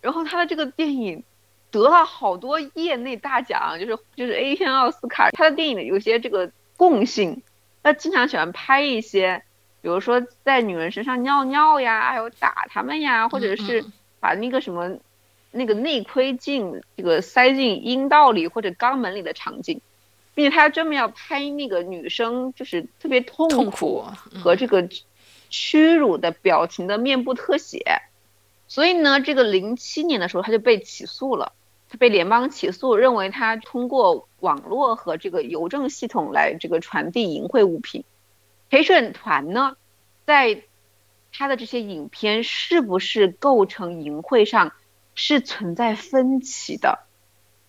[0.00, 1.22] 然后他的这个电影
[1.70, 5.30] 得了好多业内大奖，就是就是 A 片奥斯卡。
[5.32, 7.42] 他的电影有些这个共性。
[7.82, 9.42] 他经常喜欢拍一些，
[9.80, 13.84] 比如说在女人身上尿尿呀，还有打他们呀，或者是
[14.20, 14.98] 把那个什么
[15.50, 19.80] 那个内窥镜这个塞进阴道里或者肛门里的场景，
[20.34, 24.04] 并且他专门要拍那个女生就是特别痛苦
[24.42, 24.88] 和这个
[25.48, 28.02] 屈辱的表情的面部特写，
[28.68, 31.52] 所以呢，这个零七年的时候他就被起诉了，
[31.88, 38.04] 他被联邦起诉，认为他通过网络和这个邮政系统来这个传递淫秽物品。
[38.68, 39.76] 陪审团呢，
[40.26, 40.64] 在
[41.32, 44.72] 他的这些影片是不是构成淫秽上
[45.14, 47.00] 是存在分歧的？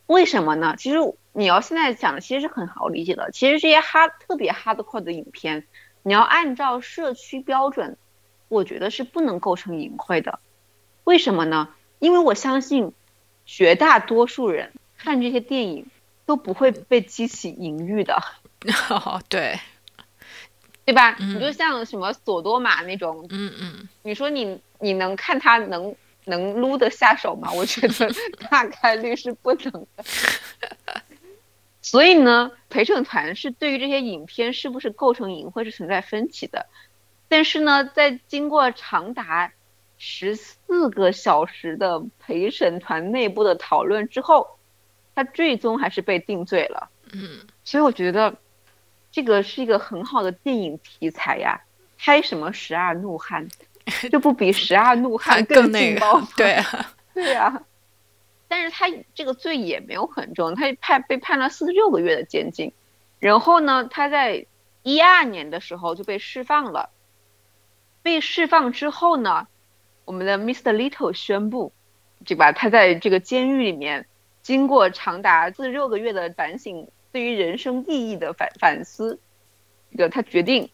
[0.07, 0.76] 为什么呢？
[0.78, 0.97] 其实
[1.32, 3.32] 你要现在讲，其实是很好理解的。
[3.32, 5.65] 其实这些哈特别 hardcore 的影片，
[6.03, 7.97] 你要按照社区标准，
[8.47, 10.39] 我觉得是不能构成淫秽的。
[11.03, 11.69] 为什么呢？
[11.99, 12.93] 因为我相信
[13.45, 15.88] 绝大多数人看这些电影
[16.32, 18.15] 都不会被激起淫欲的。
[18.89, 19.59] 哦，对。
[20.86, 21.13] 对吧？
[21.19, 27.51] 你就像什么索多玛那种，嗯嗯，你说你你能看他能能撸得下手吗？
[27.51, 28.09] 我觉得
[28.49, 30.03] 大概率是不能的。
[31.82, 36.65] 所以呢，陪审团是对于这些影片是不是构成淫秽是存在分歧的。
[37.27, 39.51] 但是呢，在经过长达
[39.97, 44.57] 十四个小时的陪审团内部的讨论之后，
[45.16, 46.89] 他最终还是被定罪了。
[47.14, 48.36] 嗯，所以我觉得。
[49.14, 51.59] 这个是一个很好的电影题材呀，
[51.97, 53.45] 拍什么十二怒汉，
[54.09, 56.30] 这不比十二怒 汉更劲爆吗？
[56.38, 56.57] 对
[57.14, 57.62] 对啊，
[58.47, 62.72] 但是他这个罪也没有很重，他判被判了四十六个月的监禁，
[63.20, 64.45] 然后呢，他在
[64.84, 66.89] 一二年的时候就被释放了。
[68.01, 69.45] 被释放之后呢，
[70.05, 70.74] 我们的 Mr.
[70.74, 71.74] Little 宣布，
[72.26, 72.53] 对吧？
[72.53, 74.07] 他在这个监狱里面
[74.41, 76.87] 经过长达四六个月的反省。
[77.13, 79.19] 对于人生意义的反反思，
[79.91, 80.69] 这个他决定，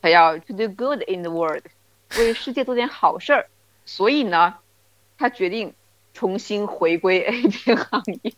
[0.00, 1.64] 他要 to do good in the world，
[2.16, 3.46] 为世界做点好事儿，
[3.84, 4.58] 所以呢，
[5.18, 5.74] 他决定
[6.14, 8.32] 重新回归 A 片行业，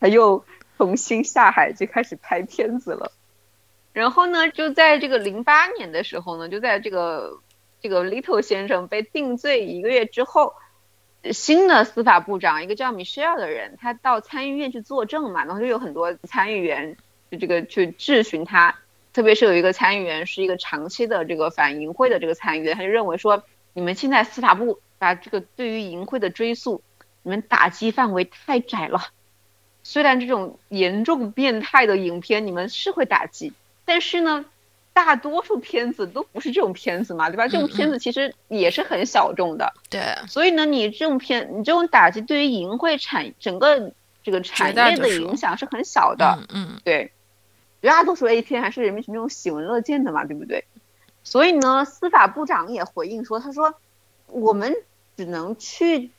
[0.00, 0.44] 他又
[0.76, 3.10] 重新下海就开始拍片子了。
[3.94, 7.40] 然后呢，就在这个零八年的时候呢，就在这个
[7.80, 10.52] 这个 Little 先生被定罪一个月之后。
[11.30, 16.96] 新的司法部长，一个叫 Michelle 的人，他到参议院去作证嘛，然后就有很多参议员
[17.30, 18.76] 就这个去质询他，
[19.12, 26.82] 特别是有一个参议员是一个长期的这个反淫秽的这个参议员，他就认为说，你们现在司法部把这个对于淫秽的追诉，
[27.22, 29.00] 你们打击范围太窄了。
[29.84, 33.52] 虽然这种严重变态的影片你们是会打击，
[33.84, 34.44] 但是呢。
[34.94, 37.48] 大多数片子都不是这种片子嘛，对吧？
[37.48, 39.72] 这种片子其实也是很小众的。
[39.88, 40.02] 对。
[40.28, 46.38] 所以呢，你这种片，你这种打击对于淫秽产整个这个产业的影响是很小的。
[46.52, 46.78] 嗯。
[46.84, 47.10] 对。
[47.80, 50.64] 绝大多数 A 片还是人民群众喜闻乐见的嘛，对不对？
[51.24, 53.74] 所以呢，司法部长也回应说：“他说，
[54.26, 54.76] 我们
[55.16, 56.10] 只能去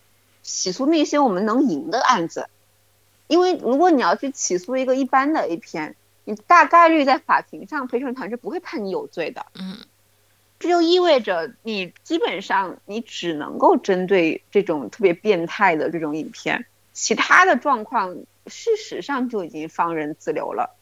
[0.41, 2.49] 起诉那些我们能赢的案子，
[3.27, 5.95] 因为如果你要去起诉一个一般的 A 片。”
[6.25, 9.45] 你大概率在法庭上，陪审团是不会判你有罪的。
[9.55, 9.77] 嗯，
[10.59, 18.15] 这就意味着你基本上你只能够针对这种特别变态的这种影片，其他的状况
[18.47, 20.77] 事实上就已经放任自流了。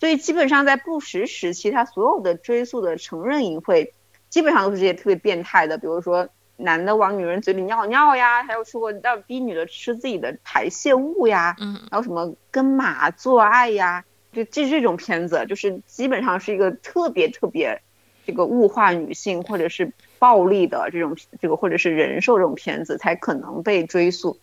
[0.00, 3.92] 所以基本上在不实时期，他所有的追诉的承认淫秽，
[4.28, 14.04] 基本上都是这些特别变态的，比如说男的往女人嘴里尿尿呀，还有说过要逼女的吃自己的排泄物呀，嗯，还有什么跟马做爱呀。
[14.34, 17.80] 就这这种片子，就是基本上是一个特别特别
[18.26, 24.38] 这个物化女性或者是暴力的这种这个或者是人兽这种片子才可能被追诉。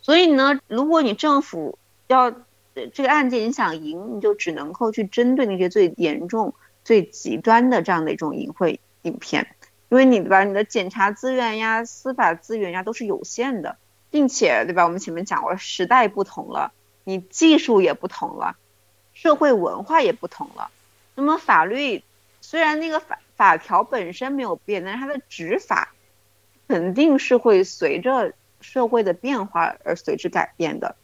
[0.00, 2.32] 所以呢，如果你政府要
[2.92, 6.54] 这个案件你想赢，你就只能够去针对那些最严重、
[6.84, 9.46] 最极端的这样的一种淫秽影片，
[9.90, 13.76] 因为你把，你的检察资源呀、司法资源呀都是有限的，
[14.10, 16.72] 并且对吧，我们前面讲过，时代不同了，
[17.04, 18.56] 你技术也不同了。
[19.22, 20.72] 社会文化也不同了，
[21.14, 22.02] 那么法律
[22.40, 25.94] 虽然那个法法条本身没有变，但是它的执法
[26.66, 30.96] 肯定是会随着社会的变化而随之改变的。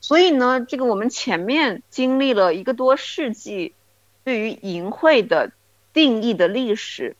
[0.00, 3.74] 所以呢，这个我们前面经历了一个多世纪
[4.22, 5.50] 对于淫秽的
[5.92, 7.16] 定义的历史，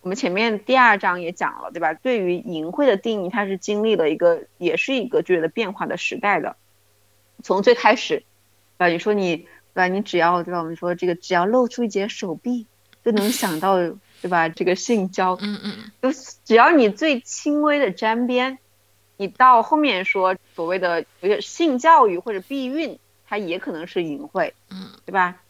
[0.00, 1.94] 我们前面第二章也讲了，对吧？
[1.94, 6.56] 对于淫秽的定义，它是经历了一个也是一个剧烈的变化的时代的。
[7.44, 8.24] 从最开始，
[8.78, 9.46] 啊，你说你。
[9.76, 9.88] 对吧？
[9.88, 10.60] 你只要对吧？
[10.60, 12.66] 我们说这个只要露出一截手臂，
[13.04, 13.76] 就能想到
[14.22, 14.48] 对吧？
[14.48, 18.56] 这个性交，嗯嗯，就只要你最轻微的沾边，
[19.18, 25.42] 你到后面说所谓的有些性教育或者避孕，它也可能是淫秽，嗯，对吧？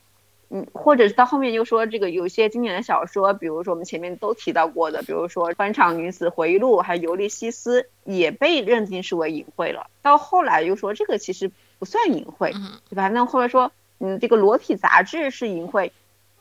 [0.50, 9.86] 嗯，或者是到后面又说这个有些经典的小说，比如说我们前面都提到过的，比如说《官场女子回忆录》还有《尤利西斯》，也被认定是为淫秽了。
[10.02, 11.48] 到后来又说这个其实
[11.78, 12.50] 不算淫秽，
[12.90, 13.06] 对吧？
[13.06, 13.70] 那后来说。
[13.98, 15.90] 嗯，这个裸体杂志是淫秽，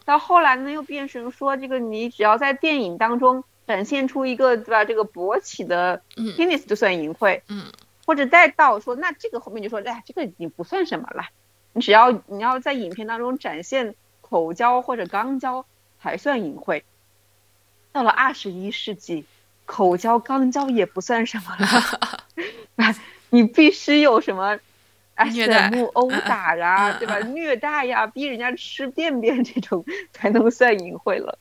[0.03, 7.65] 到后来呢又变成说这个你只要在电影当中展现出一个对吧这个勃起的 penis 就算淫秽，嗯，
[8.05, 11.25] 或者再到说，那这个后面就说，哎，这个已经不算什么了，
[11.73, 15.65] 你只要你要在影片当中展现口交或者肛交
[16.01, 16.83] 才算淫秽。
[17.91, 19.23] 到了二十一世纪，
[19.65, 22.19] 口交、肛交也不算什么了
[23.31, 24.59] 你必须有什么
[25.15, 27.19] SM 殴打呀，对吧？
[27.19, 31.39] 虐待呀，逼人家吃便便 这种才能算淫秽了。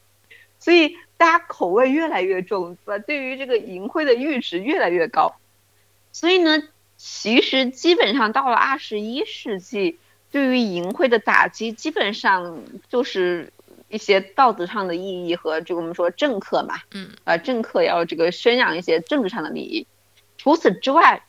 [0.60, 3.04] 所以大家口味越来越重，对吧？
[3.06, 5.34] 对于这个淫秽的阈值越来越高。
[6.12, 6.62] 所以呢，
[6.96, 9.98] 其实基本上到了二十一世纪，
[10.30, 13.52] 对于淫秽的打击，基本上就是
[13.88, 19.86] 一些道德上的意义和就我们说政客嘛，嗯，啊，政客要这个宣扬一些政治上的利益。
[20.38, 21.22] 除此之外，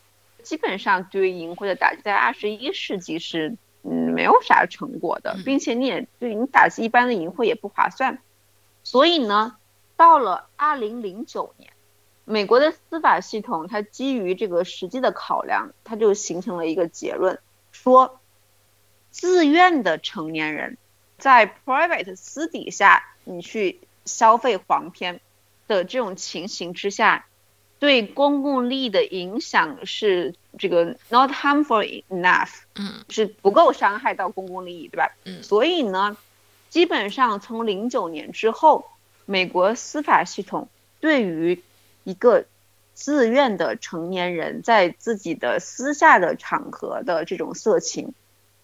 [0.45, 8.19] 基本上对于淫秽的打击，在二十一世纪是嗯没有啥成果的，并且你也对你打击一般的淫秽也不划算。
[8.83, 9.57] 所以呢，
[9.97, 11.71] 到了二零零九年。
[12.27, 17.39] 美国的司法系统，它基于这个实际的考量，它就形成了一个结论，
[17.71, 18.19] 说
[19.11, 20.79] 自愿的成年人
[21.19, 25.21] 在 private 私底下你去消费黄片
[25.67, 27.27] 的这种情形之下，
[27.79, 35.11] 对公共利益的影响是这个 not harmful enough，嗯，是不够伤害到公共利益，对吧？
[35.25, 36.15] 嗯，所以呢，
[36.69, 38.89] 基本上从零九年之后，
[39.25, 40.69] 美国司法系统
[40.99, 41.61] 对于
[42.03, 42.45] 一个
[42.93, 48.13] 自愿的成年人在自己的私下的场合的这种色情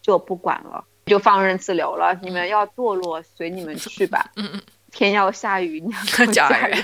[0.02, 2.18] 就不管了，就放任自流了。
[2.24, 4.32] 你们要堕落，随你们去吧。
[4.36, 4.62] 嗯嗯。
[4.92, 6.84] 天要下雨，你要 嫁人，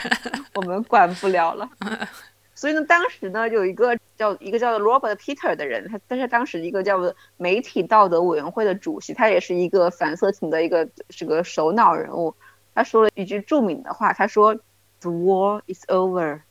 [0.56, 1.70] 我们管不了了。
[2.56, 12.34] 所以呢，当时呢，有一个叫一个叫做 Robert Peter 的人，他但是当时一个叫做媒体道德委员会的主席，他也是一个反色情的一个这个首脑人物。
[12.74, 14.56] 他说了一句著名的话，他说
[15.02, 16.42] ：“The war is over。”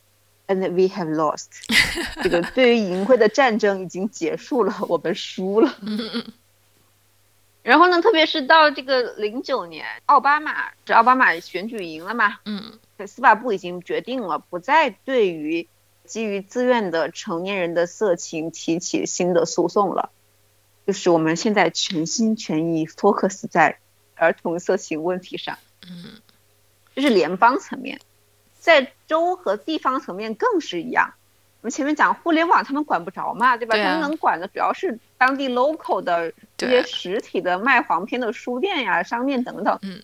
[0.49, 1.49] And we have lost，
[2.23, 5.75] 这个对于淫秽的战争已经结束了，我们输了。
[7.67, 12.39] 然后呢，特别是到这个零九年，奥巴马是奥巴马选举赢了嘛？
[12.45, 15.67] 嗯，司法部已经决定了，不再对于
[16.05, 20.11] 基于自愿的成年人的色情提起新的诉讼了，
[20.87, 23.81] 就是我们现在全心全意 focus 在
[24.14, 25.59] 儿童色情问题上。
[25.91, 26.21] 嗯，
[26.95, 28.01] 这是联邦层面。
[28.61, 31.14] 在州和地方层面更是一样。
[31.67, 33.75] 我们前面讲互联网，他们管不着嘛，对吧？
[33.77, 39.77] 他们能管的主要是当地 local 的这些实体的卖黄片的书店呀、商店等等。
[39.83, 40.01] 嗯。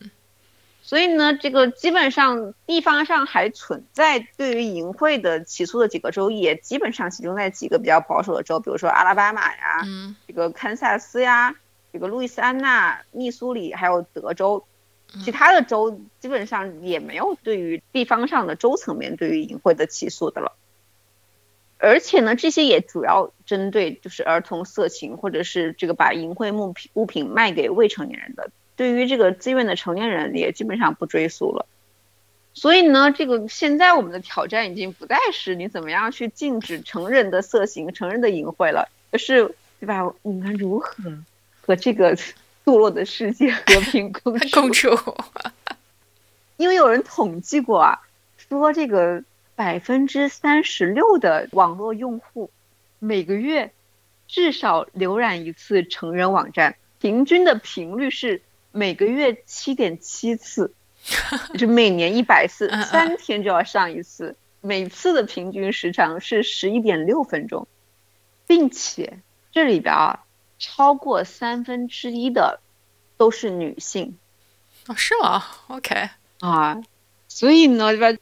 [0.82, 9.86] 所以呢，这个基本上地方上还存在对于淫秽的起诉的几个州，也基本上集中在几个比较保守的州，比如说阿拉巴马呀，
[10.26, 11.54] 这个堪萨斯呀，
[11.92, 14.66] 这个路易斯安那、密苏里，还有德州。
[15.24, 20.56] 其他的州基本上也没有对于地方上的州层面对于淫秽的起诉的了，
[21.82, 31.66] 而且呢，这些也主要针对就是儿童色情或者是这个把淫秽物品物品卖给未成年人的，对于这个自愿的成年人也基本上不追溯了。
[32.54, 40.04] 所以呢，这个现在我们的挑战已经不再是你怎么样去禁止成人的色情、成人的淫秽了，而是对吧？
[40.22, 40.94] 我们如何
[41.60, 42.16] 和这个？
[42.64, 44.48] 堕落的世界和平共处。
[44.54, 44.88] 共处，
[46.56, 47.98] 因为有人统计过啊，
[48.48, 49.24] 说这个
[49.62, 52.50] 百分之三十六的网络用户
[52.98, 53.72] 每个月
[54.26, 58.42] 至少浏览一次成人网站，平均的频率是
[58.72, 60.74] 每个月七点七次，
[61.56, 67.68] 就每年一百次， 三天就要上一次，每次的平均时长是十一点六分钟，
[68.48, 69.20] 并且
[69.52, 70.24] 这里边啊。
[70.58, 72.60] 超过三分之一的
[73.16, 74.18] 都是女性，
[74.88, 76.10] 哦，是吗？OK
[76.40, 76.80] 啊，
[77.34, 78.18] 所以呢，对吧？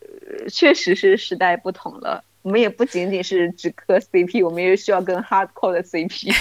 [0.48, 2.22] 确实是时代不同了。
[2.42, 6.32] 我们也不仅仅是只磕 CP，我们也需要跟 hardcore 的 CP，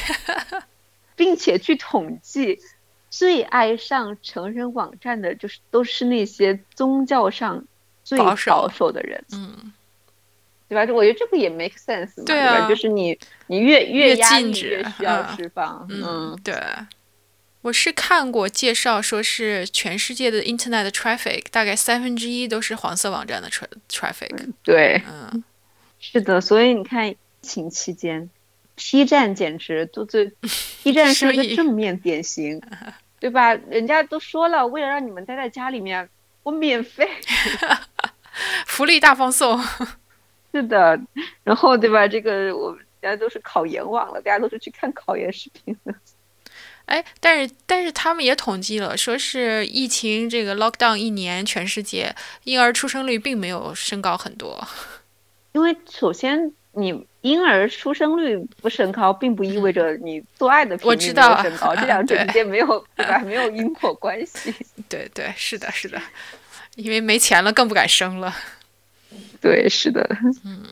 [1.17, 2.59] 并且去统计
[3.09, 7.65] 最爱上成人网站的，就是都是那些宗教上
[8.03, 9.23] 最保守的人。
[9.33, 9.73] 嗯。
[10.69, 10.93] 对吧？
[10.93, 12.69] 我觉得这个也 make sense 嘛，对吧？
[12.69, 13.17] 就是你
[13.47, 15.87] 你越越压抑，越需要释放。
[15.89, 16.53] 嗯，对。
[17.61, 23.49] 我是看过介绍，说是全世界的 Internet traffic 大概三分之一都是黄色网站的
[23.89, 24.53] traffic。
[24.63, 25.43] 对，嗯，
[25.99, 26.39] 是的。
[26.39, 28.29] 所以你看，疫情期间
[28.75, 30.31] ，P 站简直都最，
[30.83, 32.61] P 站是一个正面典型，
[33.19, 33.53] 对吧？
[33.53, 36.07] 人家都说了，为了让你们待在家里面，
[36.43, 37.09] 我免费，
[38.65, 39.61] 福利大放送。
[40.53, 40.97] 是的，
[41.43, 42.07] 然后对吧？
[42.07, 45.93] 这个我们大家都是考研网了，大家都是去看考研视频的。
[46.89, 52.13] 哎，但是但是他们也统计了，说是疫情这个 lockdown 一年，全世界
[52.45, 54.67] 婴儿出生率并没有升高很多。
[55.53, 63.19] 因为首先你婴儿出生率不升高，并不意味着你做爱的频率没有升高，这两 者之间没有对吧？
[63.25, 64.53] 没有因果关系。
[64.87, 66.01] 对对，是的，是的，
[66.75, 68.35] 因为没钱了，更不敢生了。
[69.39, 70.07] 对，是的。
[70.43, 70.63] 嗯，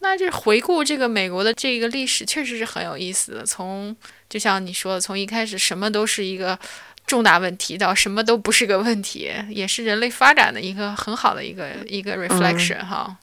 [0.00, 3.44] 那这回顾这个美国的这个历史，确实是很有意思的。
[3.46, 3.94] 从
[4.28, 6.58] 就像你说的，从一开始什么都是一个
[7.06, 13.18] 重大问题，到什么都不是个问题，也是人类发展的一个很好的一个一个 reflection 哈。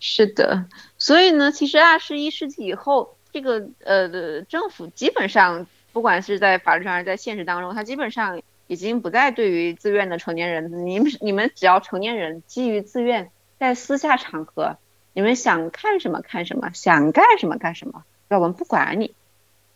[0.00, 0.64] 是的，
[0.96, 14.78] 所以呢，其实二十一世纪以后，这个呃政府基本上，不管是在法律上还是在现实当中，它基本上已经不再对于自愿的成年人，你们你们只要成年人基于自愿，在私下场合，
[15.18, 19.16] 你们想看什么看什么，想干什么干什么，我们不管你。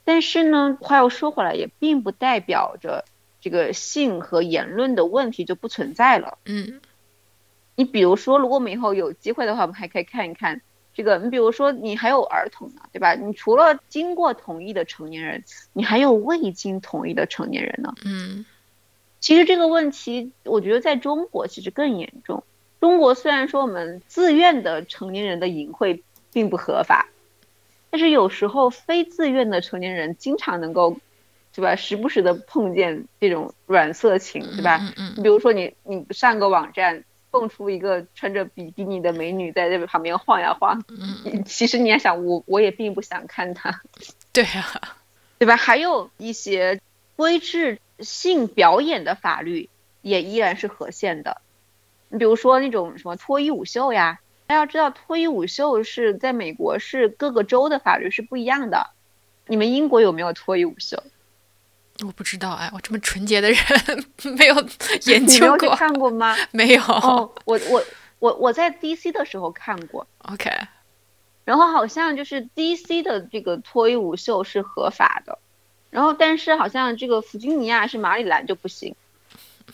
[0.04, 3.04] 但是呢，话又说回来，也并不代表着
[3.40, 6.38] 这个性和言论的问题就不存在了。
[6.44, 6.80] 嗯。
[7.74, 10.60] 你比如说，如果我们以后有机会的话，我们还可以看一看
[10.94, 11.18] 这个。
[11.18, 13.14] 你比如说，你还有儿童呢，对吧？
[13.14, 17.92] 你除了经过同意的成年人，你还有未经同意的成年人呢。
[18.04, 18.46] 嗯，
[19.18, 22.44] 其实这个问题，我觉得在中国其实更严重。
[22.82, 26.02] 中国虽然说我们自愿的成年人的淫秽
[26.32, 27.06] 并不合法，
[27.90, 30.96] 但是有时候非自愿的成年人经常能够，
[31.54, 31.76] 对吧？
[31.76, 34.78] 时不时的碰见这种软色情，对吧？
[34.82, 35.14] 嗯嗯。
[35.16, 37.04] 你比如说，你你上个网站。
[37.30, 43.80] 蹦出一个穿着比基尼的美女在这旁边晃呀晃，嗯，其实你也想，我我也并不想看她，
[44.34, 44.66] 对呀，
[45.38, 45.56] 对吧？
[45.56, 46.78] 还有一些
[47.16, 49.70] 规制性表演的法律
[50.02, 51.40] 也依然是合宪的，
[52.12, 58.90] 你比如说那种什么脱衣舞秀呀，大家要知道脱衣舞秀是在美国是各个州的法律是不一样的，
[59.46, 61.02] 你们英国有没有脱衣舞秀？
[62.04, 63.58] 我不知道哎，我这么纯洁的人
[64.36, 64.54] 没有
[65.06, 65.56] 研究过。
[65.56, 66.36] 你没有看过吗？
[66.52, 66.82] 没有。
[66.82, 67.82] 哦，我我
[68.18, 70.06] 我我在 DC 的时候看过。
[70.18, 70.50] OK。
[71.44, 75.38] 然后好像就是 DC 的这个脱衣舞秀是合法的，
[75.90, 78.94] 然后但是好像这个弗吉尼亚是马里兰就不行，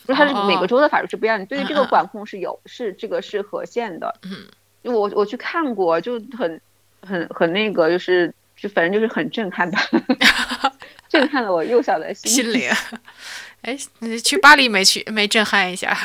[0.07, 4.15] 就它是每个州的法律是不一样，你对于这个管控是有是这个是合宪的。
[4.23, 4.47] 嗯。
[4.83, 6.61] 因为我我去看过，就很
[7.03, 9.81] 很很那个，就是就反正就是很震撼吧。
[11.09, 12.71] 震撼了我幼小的心灵。
[13.63, 15.05] 哎，你去巴黎没去？
[15.11, 15.99] 没震撼一下？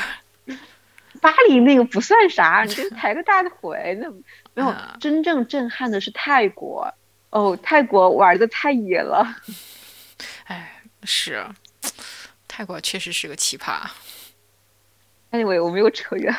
[1.20, 4.10] 巴黎那个不算啥，你就抬个大腿，那
[4.54, 4.74] 没有。
[5.00, 6.92] 真正震撼的是泰国。
[7.30, 9.36] 哦，泰国玩的太野了。
[10.44, 11.44] 哎，是，
[12.56, 13.80] 泰国确实是个奇葩。
[15.32, 16.32] Anyway，我没有扯远。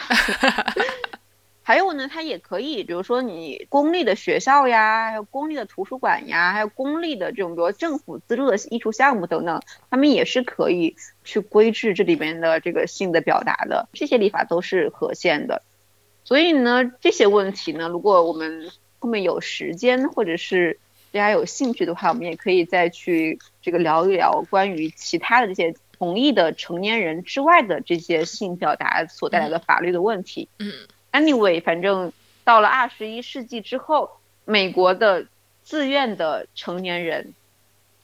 [1.61, 10.95] 还有呢，它也可以，比如说你公立的学校呀，还有公立的图书馆呀，还有公立的这种比如政府资助的艺术项目等等，他们也是可以
[11.25, 15.63] 去规制这里边的这个性的表达的，这些立法都是合宪的。
[16.23, 20.79] 所以呢，这些问题呢，如果我们后面有时间或者是
[21.11, 25.73] 大家有兴趣的话，我们也可以再去这个聊一聊关于其他的这些
[26.05, 30.47] 同意的成年人之外的这些性表达所带来的法律的问题。
[30.59, 30.71] 嗯。
[31.11, 34.11] Anyway，反正到了二十一世纪之后，
[34.43, 35.25] 美国的
[35.63, 37.33] 自愿的成年人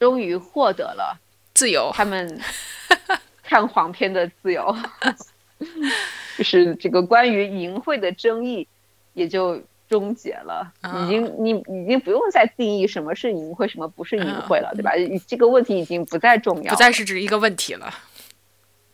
[0.00, 1.20] 终于获得了
[1.54, 2.40] 自由，他们
[3.44, 4.76] 看黄片的自由，
[6.36, 8.66] 就是这个关于淫秽的争议
[9.12, 9.62] 也就
[9.92, 10.72] 终结了。
[11.04, 14.90] 已经你已经不用再定义什么是淫秽，什么不是淫秽了，对吧？
[15.28, 17.94] 这个问题已经不再重要，不再是指一个问题了。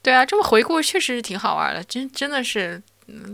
[0.03, 2.82] 对啊，这么回顾确实是挺好玩的，真真的是。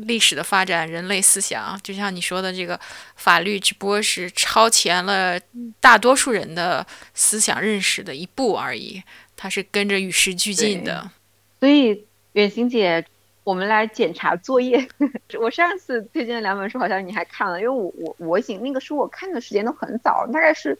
[0.06, 2.78] 历史的发展，人类思想就像你说的，这个
[3.16, 5.36] 法律只不过是超前了
[5.80, 9.02] 大多数人的思想认识的一步而已，
[9.36, 11.10] 它是跟着与时俱进的。
[11.58, 12.04] 所以，
[12.34, 13.04] 远行姐，
[13.44, 14.84] 我们来检查作业。
[15.40, 20.76] 我上次推荐的两本书，好像你还看了，因为我我我已经那个书我看的时间都很早，大概是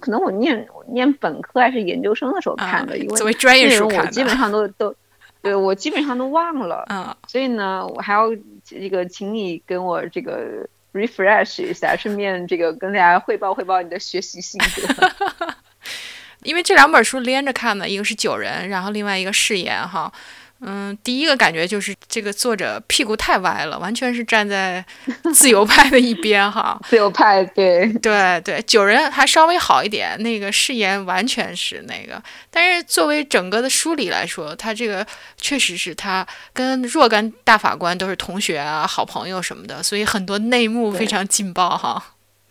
[0.00, 4.92] 可能我念念本科还是研究生的时候看的，因为作为专业书我基本上都都。
[5.40, 8.28] 对我基本上都忘了，嗯，所以呢，我还要
[8.64, 15.54] 这个请你跟我这个 refresh 一下，顺便这个跟大家汇报汇报你的学习心得。
[16.42, 20.12] 因为这两本书连着看的，一个是《九人》，然后另外一个《誓言》哈。
[20.60, 24.84] 嗯，第一个感觉就是这个作者屁股太歪了，完全是站在
[25.32, 26.76] 自由派的一边哈。
[26.90, 32.20] 自由派，对对对，九人还稍微好一点，那个誓言完全是那个。
[32.50, 35.06] 但是作为整个的梳理来说，他这个
[35.36, 42.02] 确实是他跟若干大法官都是同学啊、好朋友什么的，所以很多内幕非常劲爆哈。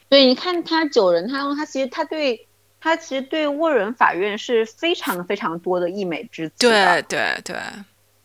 [0.08, 2.48] 对，你看他九人，他他其实他对
[2.80, 6.56] 他其实对沃伦法院是非常非常多的溢美之词。
[6.60, 7.58] 对对对。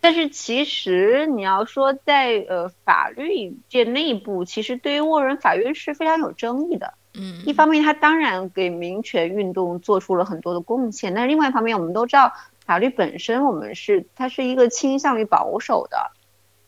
[0.03, 6.94] 但是其实你要说在呃法律界内部，其实对于沃伦法院是非常有争议的。
[7.14, 12.32] 嗯，一方面，他当然给民权运动做出了很多的贡献，但是另外一方面，我们都知道
[12.64, 16.11] 法律本身，我们是它是一个倾向于保守的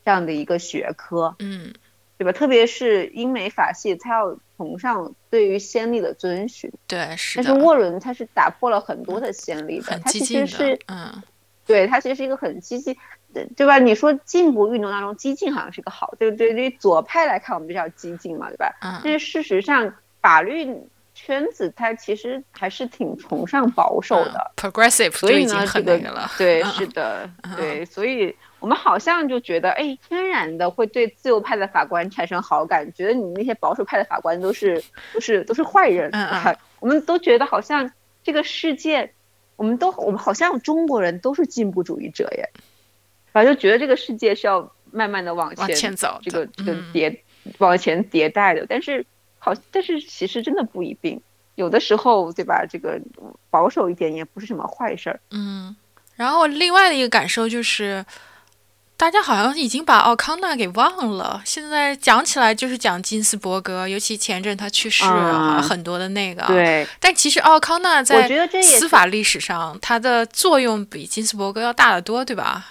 [0.04, 1.72] 这样的一个学科，嗯，
[2.18, 2.30] 对吧？
[2.30, 6.70] 特别是英美法系，它要崇尚对于先例的遵循。
[6.86, 11.22] 对，是但是沃伦他是打破了很多的先例的，很他其实是，嗯，
[11.66, 12.94] 对他其实是一个很激进，
[13.34, 13.78] 对对吧？
[13.78, 18.72] 你说进步运动当中，激进好像是个好，对对对，左派来看我们比较激进嘛，对吧？
[18.80, 20.74] 嗯但是事实上，法律
[21.12, 34.82] 圈子它其实还是挺崇尚保守的，，progressive 所以呢，就已经很这个那个了，对，嗯是的，嗯对，所以我们好像就觉得，哎，天然的会对自由派的法官产生好感，觉得你那些保守派的法官都是
[35.12, 37.92] 都是都是坏人，嗯嗯我们都觉得好像
[38.24, 39.12] 这个世界，
[39.54, 42.50] 我们都我们好像中国人都是进步主义者耶，
[43.34, 47.18] 反正就觉得这个世界是要慢慢的往往前走这个这个嗯迭、
[47.58, 49.04] 往前迭代的，但是
[49.40, 51.20] 好，但是其实真的不一定，
[51.56, 52.64] 有的时候对吧？
[52.64, 53.00] 这个
[53.50, 55.18] 保守一点也不是什么坏事儿。
[55.32, 55.74] 嗯，
[56.14, 58.06] 然后另外的一个感受就是，
[58.96, 61.42] 大家好像已经把奥康纳给忘了。
[61.44, 66.46] 现在讲起来就是讲金斯伯格，尤其前阵他去世，啊好像很多的那个。。
[66.46, 68.28] 对，但其实奥康纳在
[68.62, 72.64] 司法历史上，他的作用比金斯伯格要大得多，对吧？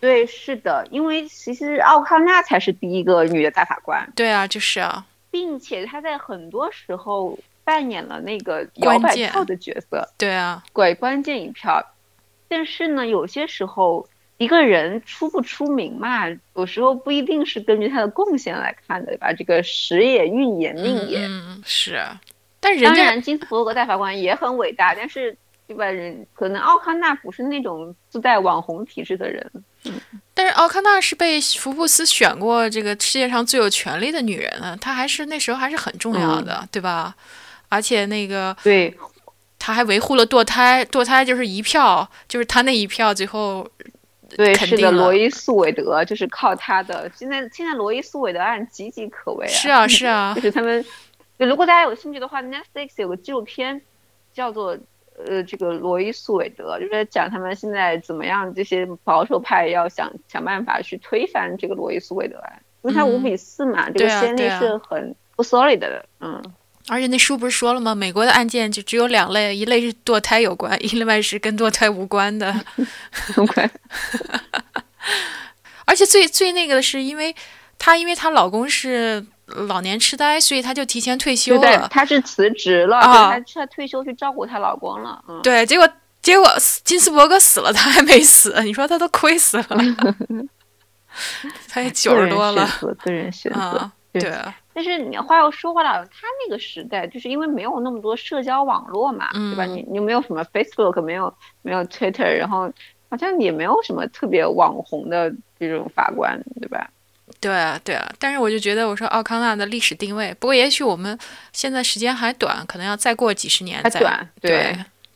[0.00, 11.84] 对，是的，因为其实奥康纳才是第一个女的大法官，对啊，就是啊，并且她在很多时候扮演了那个摇摆票的角色，对啊，拐，关键一票。
[12.48, 19.32] 但是呢，有些时候一个人出不出名嘛，有时候不一定是根据他的贡献来看的，对吧？
[19.32, 21.26] 这个时也、运也、命也。
[21.26, 22.00] 嗯，嗯是。
[22.60, 25.36] 但人家当然，金斯伯格大法官也很伟大，但是
[25.66, 25.86] 对吧？
[25.86, 29.50] 人可能奥康纳不是那种自带网红体质的人。
[30.34, 37.14] 但是奥康纳是被福布斯选过这个世界上最有权力的女人啊，她还是那时候还是很重要的，对吧？
[37.68, 38.94] 而且那个对，
[39.58, 43.66] 她还维护了堕胎，堕胎就是一票，就是她那一票最后
[44.36, 47.10] 对，是的，罗伊诉韦德就是靠她的。
[47.16, 49.48] 现在现在罗伊诉韦德案岌岌可危啊。
[49.48, 50.84] 是啊是 啊就，是他们，
[51.38, 53.80] 如果大家有兴趣的话，Netflix 有个纪录片
[54.34, 54.76] 叫做
[55.26, 66.42] 呃这个罗伊诉韦德，就是在讲他们现在怎么样这些保守派要想想办法去推翻这个罗伊诉韦德案，因为他五嗯比四嘛，这个先例是很不 solid 的，嗯。
[66.88, 67.96] 而且那书不是说了吗？
[67.96, 72.54] 美国的案件就只有两类，一类是堕胎有关，一类是跟堕胎无关的。
[73.52, 73.68] 快，
[75.84, 77.34] 而且最最那个的是，因为
[77.76, 81.88] 她因为她老公是老年痴呆，所以她就提前退休对对了，。
[81.88, 85.40] 她是辞职了，啊对，她她退休去照顾她老公了，嗯。
[85.42, 85.88] 对，结果
[86.20, 86.48] 结果
[86.84, 89.64] 金斯伯格死了，她还没死，你说她都亏死了。
[91.68, 92.68] 她也九十多了
[93.00, 94.32] 个人选择，对
[94.74, 99.64] 但是你话又说回来了，他那个时代就是因为没有那么多社交网络嘛，对吧？
[99.64, 101.32] 嗯你你没有什么 Facebook，没有
[101.62, 102.70] 没有 Twitter，然后
[103.08, 106.90] 好像也没有什么特别网红的这种法官，对吧？
[107.46, 108.12] 对啊，对啊。
[108.18, 111.16] 但是我就觉得，我说奥康纳的历史定位，不过也许我们
[111.52, 114.50] 现在时间还短，可能要再过几十年再还短，对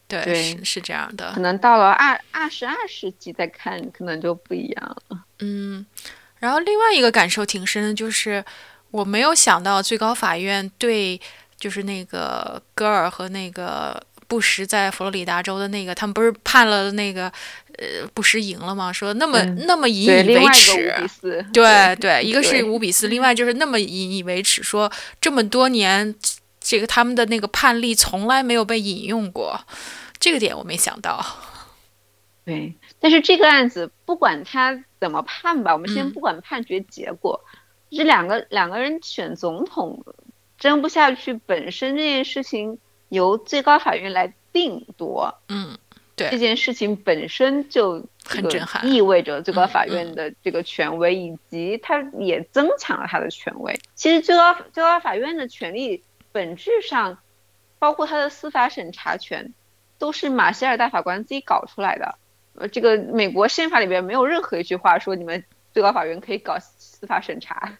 [0.06, 1.40] 对，对对是是这样的可。
[1.40, 5.24] 能到了二二十二世纪再看，可能就不一样了。
[5.40, 5.84] 嗯，
[6.38, 8.44] 然后另外一个感受挺深的，就是
[8.92, 11.20] 我没有想到最高法院对
[11.58, 17.32] 就是那个戈尔和那个布什在佛罗里达州的那个，他们不是判了那个
[17.80, 18.92] 呃不是赢了吗？
[18.92, 20.94] 说那么、嗯那么引，以为耻
[21.52, 26.14] 对对，一个是五比四，另外就是那么引以为耻，说这么多年，
[26.60, 29.58] 这个他们的那个判例从来没有被引用过，
[30.18, 31.24] 这个点我没想到。
[32.44, 37.40] 对，但是这个案子不管他怎么判吧，我们嗯先不管判决结果，
[37.90, 40.04] 这两个两个人选总统
[40.58, 42.78] 争不下去，本身这件事情
[43.08, 45.78] 由最高法院来定夺，嗯，
[46.28, 53.80] 这，件事情本身就很震撼意味着最高法嗯院的这个权威，以及它也增强了它的权威。
[53.94, 56.02] 其实最高最高法院的权力
[56.32, 57.18] 本质上，
[57.78, 59.54] 包括它的司法审查权，
[59.98, 62.16] 都是马歇尔大法官自己搞出来的。
[62.56, 65.42] 呃，这个美国宪法里边没有任何一句话说你们
[65.72, 67.78] 最高法院可以搞司法审查，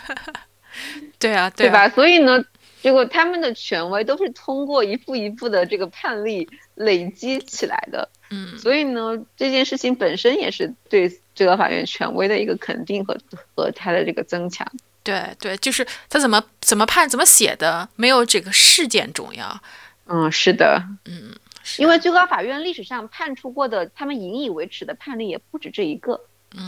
[1.18, 1.88] 对啊， 啊，对吧？
[1.88, 2.44] 所以呢，
[2.82, 8.08] 结果他们的权威都是通过一步一步的这个判例累积起来的。
[8.30, 13.16] 嗯，所以呢，这件事情本身也是对最高法院权威的一个肯定和
[13.54, 14.66] 和它的这个增强。
[15.02, 19.60] 对对，就是他怎么怎么判怎么写的，没有这个事件重要。
[20.06, 21.34] 嗯，是的，嗯
[21.78, 26.20] 因为最高法院历史上判处过的，他们引以为耻的判例也不止这一个。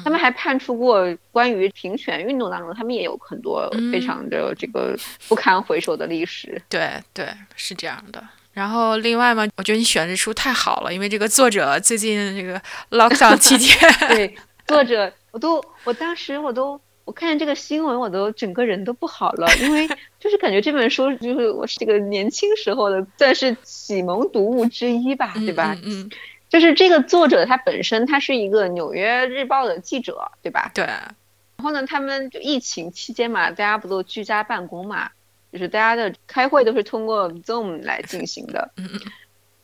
[0.04, 4.94] 他们还判处过关于平权运动当中，他们也有很多非常的这个
[5.28, 6.60] 不堪回首的历史。
[6.68, 8.22] 对对，是这样的。
[8.58, 13.78] 然后另外嘛，我觉得你选这书太好了，因为这个作者最近这个 lockdown 期间，
[14.08, 14.34] 对
[14.66, 19.86] 作者，我都我当时我都我看见这个新闻，我都整个人都不好了，因为
[20.18, 25.78] 就是感觉这本书就是我是这个年轻时候的算是启蒙读物之一吧，对吧？
[25.84, 26.10] 嗯。
[26.48, 30.70] 就是这个作者他本身他是一个《纽约日报》的记者，对吧？
[30.74, 30.84] 对。
[30.84, 35.10] 然后呢，他们就疫情期间嘛，大家不都居家办公嘛，
[35.58, 38.70] 就是大家的开会都是通过 Zoom 来进行的。
[38.76, 39.00] 嗯嗯。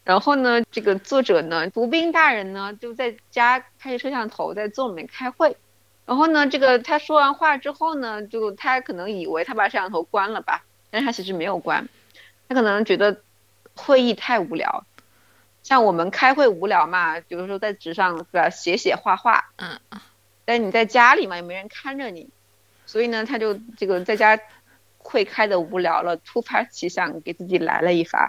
[0.02, 5.56] 然后呢，这个作者呢，吴斌大人呢，就在家开着摄像头在 Zoom 里面开会。
[6.04, 11.88] 然后呢，这个他说完话之后呢，就他可能以为他把摄像头关了吧，但是他其实没有关，
[12.48, 13.22] 他可能觉得
[13.74, 14.84] 会议太无聊。
[15.62, 19.80] 像我们开会无聊嘛，比如说在纸上是吧，写写画画，嗯，
[20.44, 22.28] 但你在家里嘛，也没人看着你，
[22.84, 24.38] 所以呢，他就这个在家
[25.04, 28.28] 会开的无聊了，突发奇想给自己来了一发，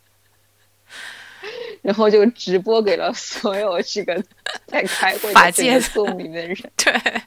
[1.82, 4.22] 然后就直播给了所有这个
[4.66, 6.56] 在开会的这个座里面的人。
[6.76, 7.22] 对，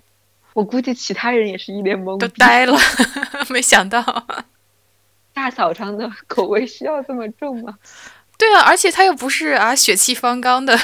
[0.54, 2.78] 我估计其他人也是一脸懵，都呆了，
[3.50, 4.02] 没想到
[5.34, 7.78] 大早上的口味需要这么重吗？
[8.38, 10.76] 对啊，而且他又不是啊血气方刚的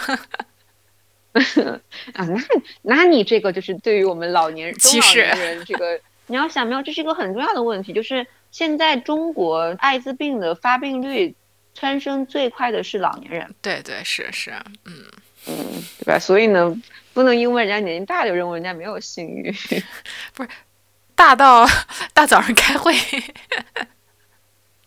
[2.13, 2.43] 啊，那
[2.82, 5.99] 那你这个就是对于我们老年中老年人这个，
[6.30, 11.36] 你要想没有，这是一个很重要的问题，就是现在中国艾滋病的发病率
[11.73, 13.55] 蹿升最快的是老年人。
[13.61, 14.51] 对对是是，
[14.86, 14.93] 嗯
[15.47, 15.55] 嗯，
[15.99, 16.19] 对吧？
[16.19, 16.73] 所以呢，
[17.13, 19.51] 不能因为人家年纪大就认为人家没有性欲，
[20.34, 20.49] 不是
[21.15, 21.67] 大到
[22.13, 22.93] 大早上开会。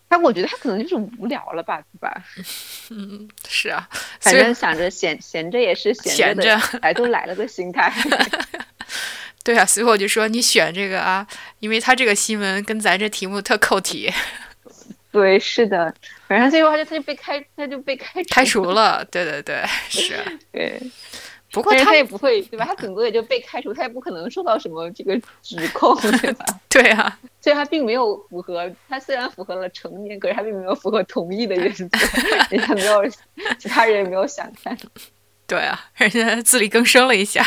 [0.09, 2.23] 他我觉得他可能就是无聊了吧，对吧？
[2.91, 3.89] 嗯，是啊，
[4.19, 7.91] 反正想着闲闲着也是闲着，来都来了的心态。
[9.45, 11.27] 对啊，所以我就说你选这个啊，
[11.59, 14.11] 因为他这个新闻跟咱这题目特扣题。
[15.11, 15.93] 对，是的，
[16.27, 19.05] 反正最后他就他就被开，他就被开开除了。
[19.05, 20.15] 对对对，是。
[20.51, 20.81] 对。
[21.51, 22.65] 不过他也不会，对吧？
[22.65, 26.43] 他顶多也就被开除，他也不可能受到什么这个指控，对吧？
[26.67, 28.67] 对啊，所以他并没有符合。
[28.89, 31.87] 他虽然符合了成年，可是他并没有符合同意的原则，
[32.49, 33.07] 人家没有，
[33.59, 34.75] 其他人也没有想看。
[35.45, 37.45] 对啊，人家自力更生了一下。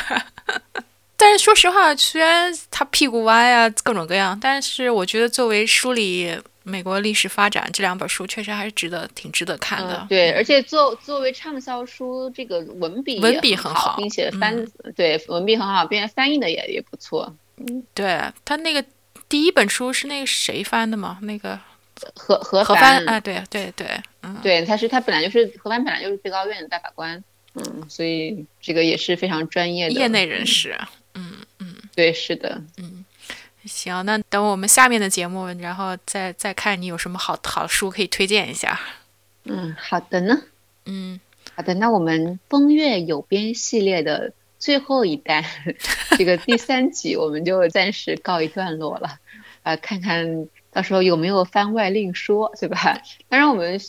[1.17, 6.39] 但是说实话，虽然他屁股歪啊，各种各样，但是我觉得作为梳理。
[6.69, 17.33] 美国历史发展这两本书确实还是值得挺值得看的，对，而且作作为畅销书，这个文笔文笔很好，并且翻对文笔很好，并且翻译的也也不错。
[17.59, 18.85] 嗯，对他那个
[19.29, 21.19] 第一本书是那个谁翻的吗？
[21.23, 21.57] 那个
[22.17, 23.87] 何何何帆啊，对对对，
[24.25, 27.23] 嗯，对，他是他本来就是何帆，本来就是最高院的大法官，
[27.55, 30.77] 嗯，所以这个也是非常专业的业内人士，
[31.17, 33.05] 嗯嗯，对，是的，嗯。
[33.64, 38.79] 行，那等我们下面的节目，然后再再看你有什么好好书可以推荐一下。
[39.43, 40.41] 嗯，好的呢。
[40.85, 41.19] 嗯，
[41.57, 45.45] 好的，那我们风月有边系列的最后一单，
[46.17, 49.19] 这个第三集我们就暂时告一段落了。
[49.64, 53.03] 啊，看看到时候有没有番外另说，对吧？
[53.29, 53.81] 当然，我们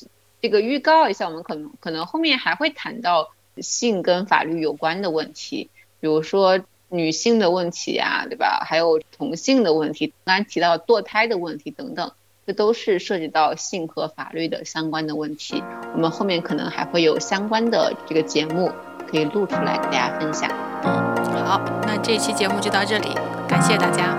[0.41, 5.69] 这个预告一下，我们可能可能后面还会谈到性跟法律有关的问题，
[5.99, 6.59] 比如说。
[6.89, 8.63] 女性的问题呀，对吧？
[8.65, 12.11] 还有同性的问题，刚才提到堕胎的问题等等，
[12.45, 15.61] 这都是涉及到性和法律的相关的问题。
[15.93, 18.71] 我们后面可能还会有相关的这个节目
[19.09, 20.49] 可以录出来给大家分享。
[20.83, 23.09] 嗯，好，那这期节目就到这里，
[23.47, 24.15] 感谢大家，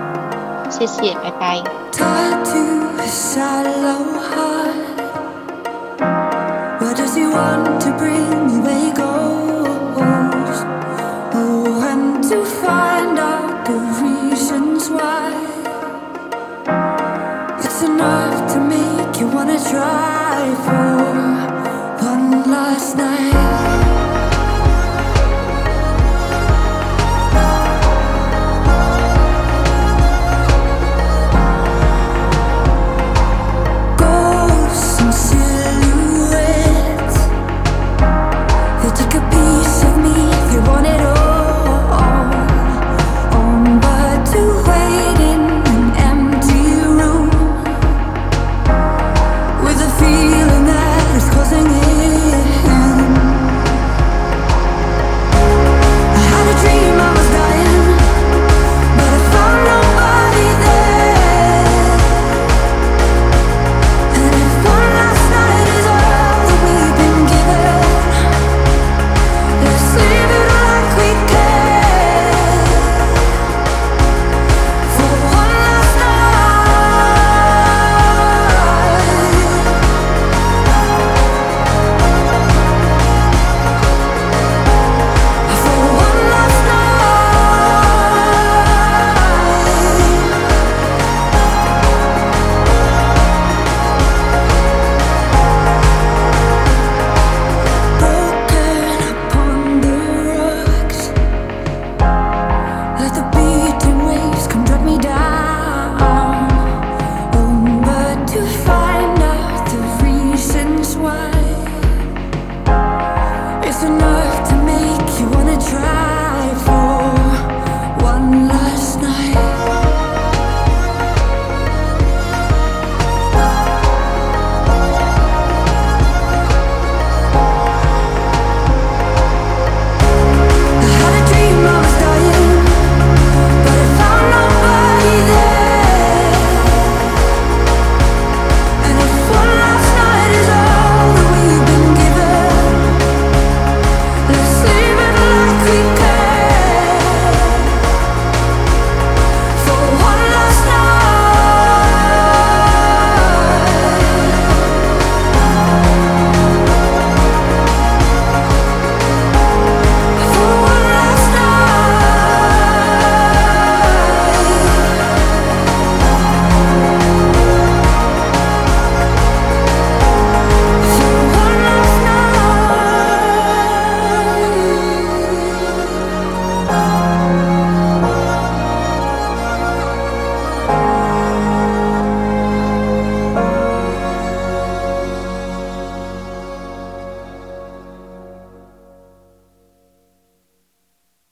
[0.69, 1.63] 谢谢，拜拜。
[19.67, 23.28] Try for one last night.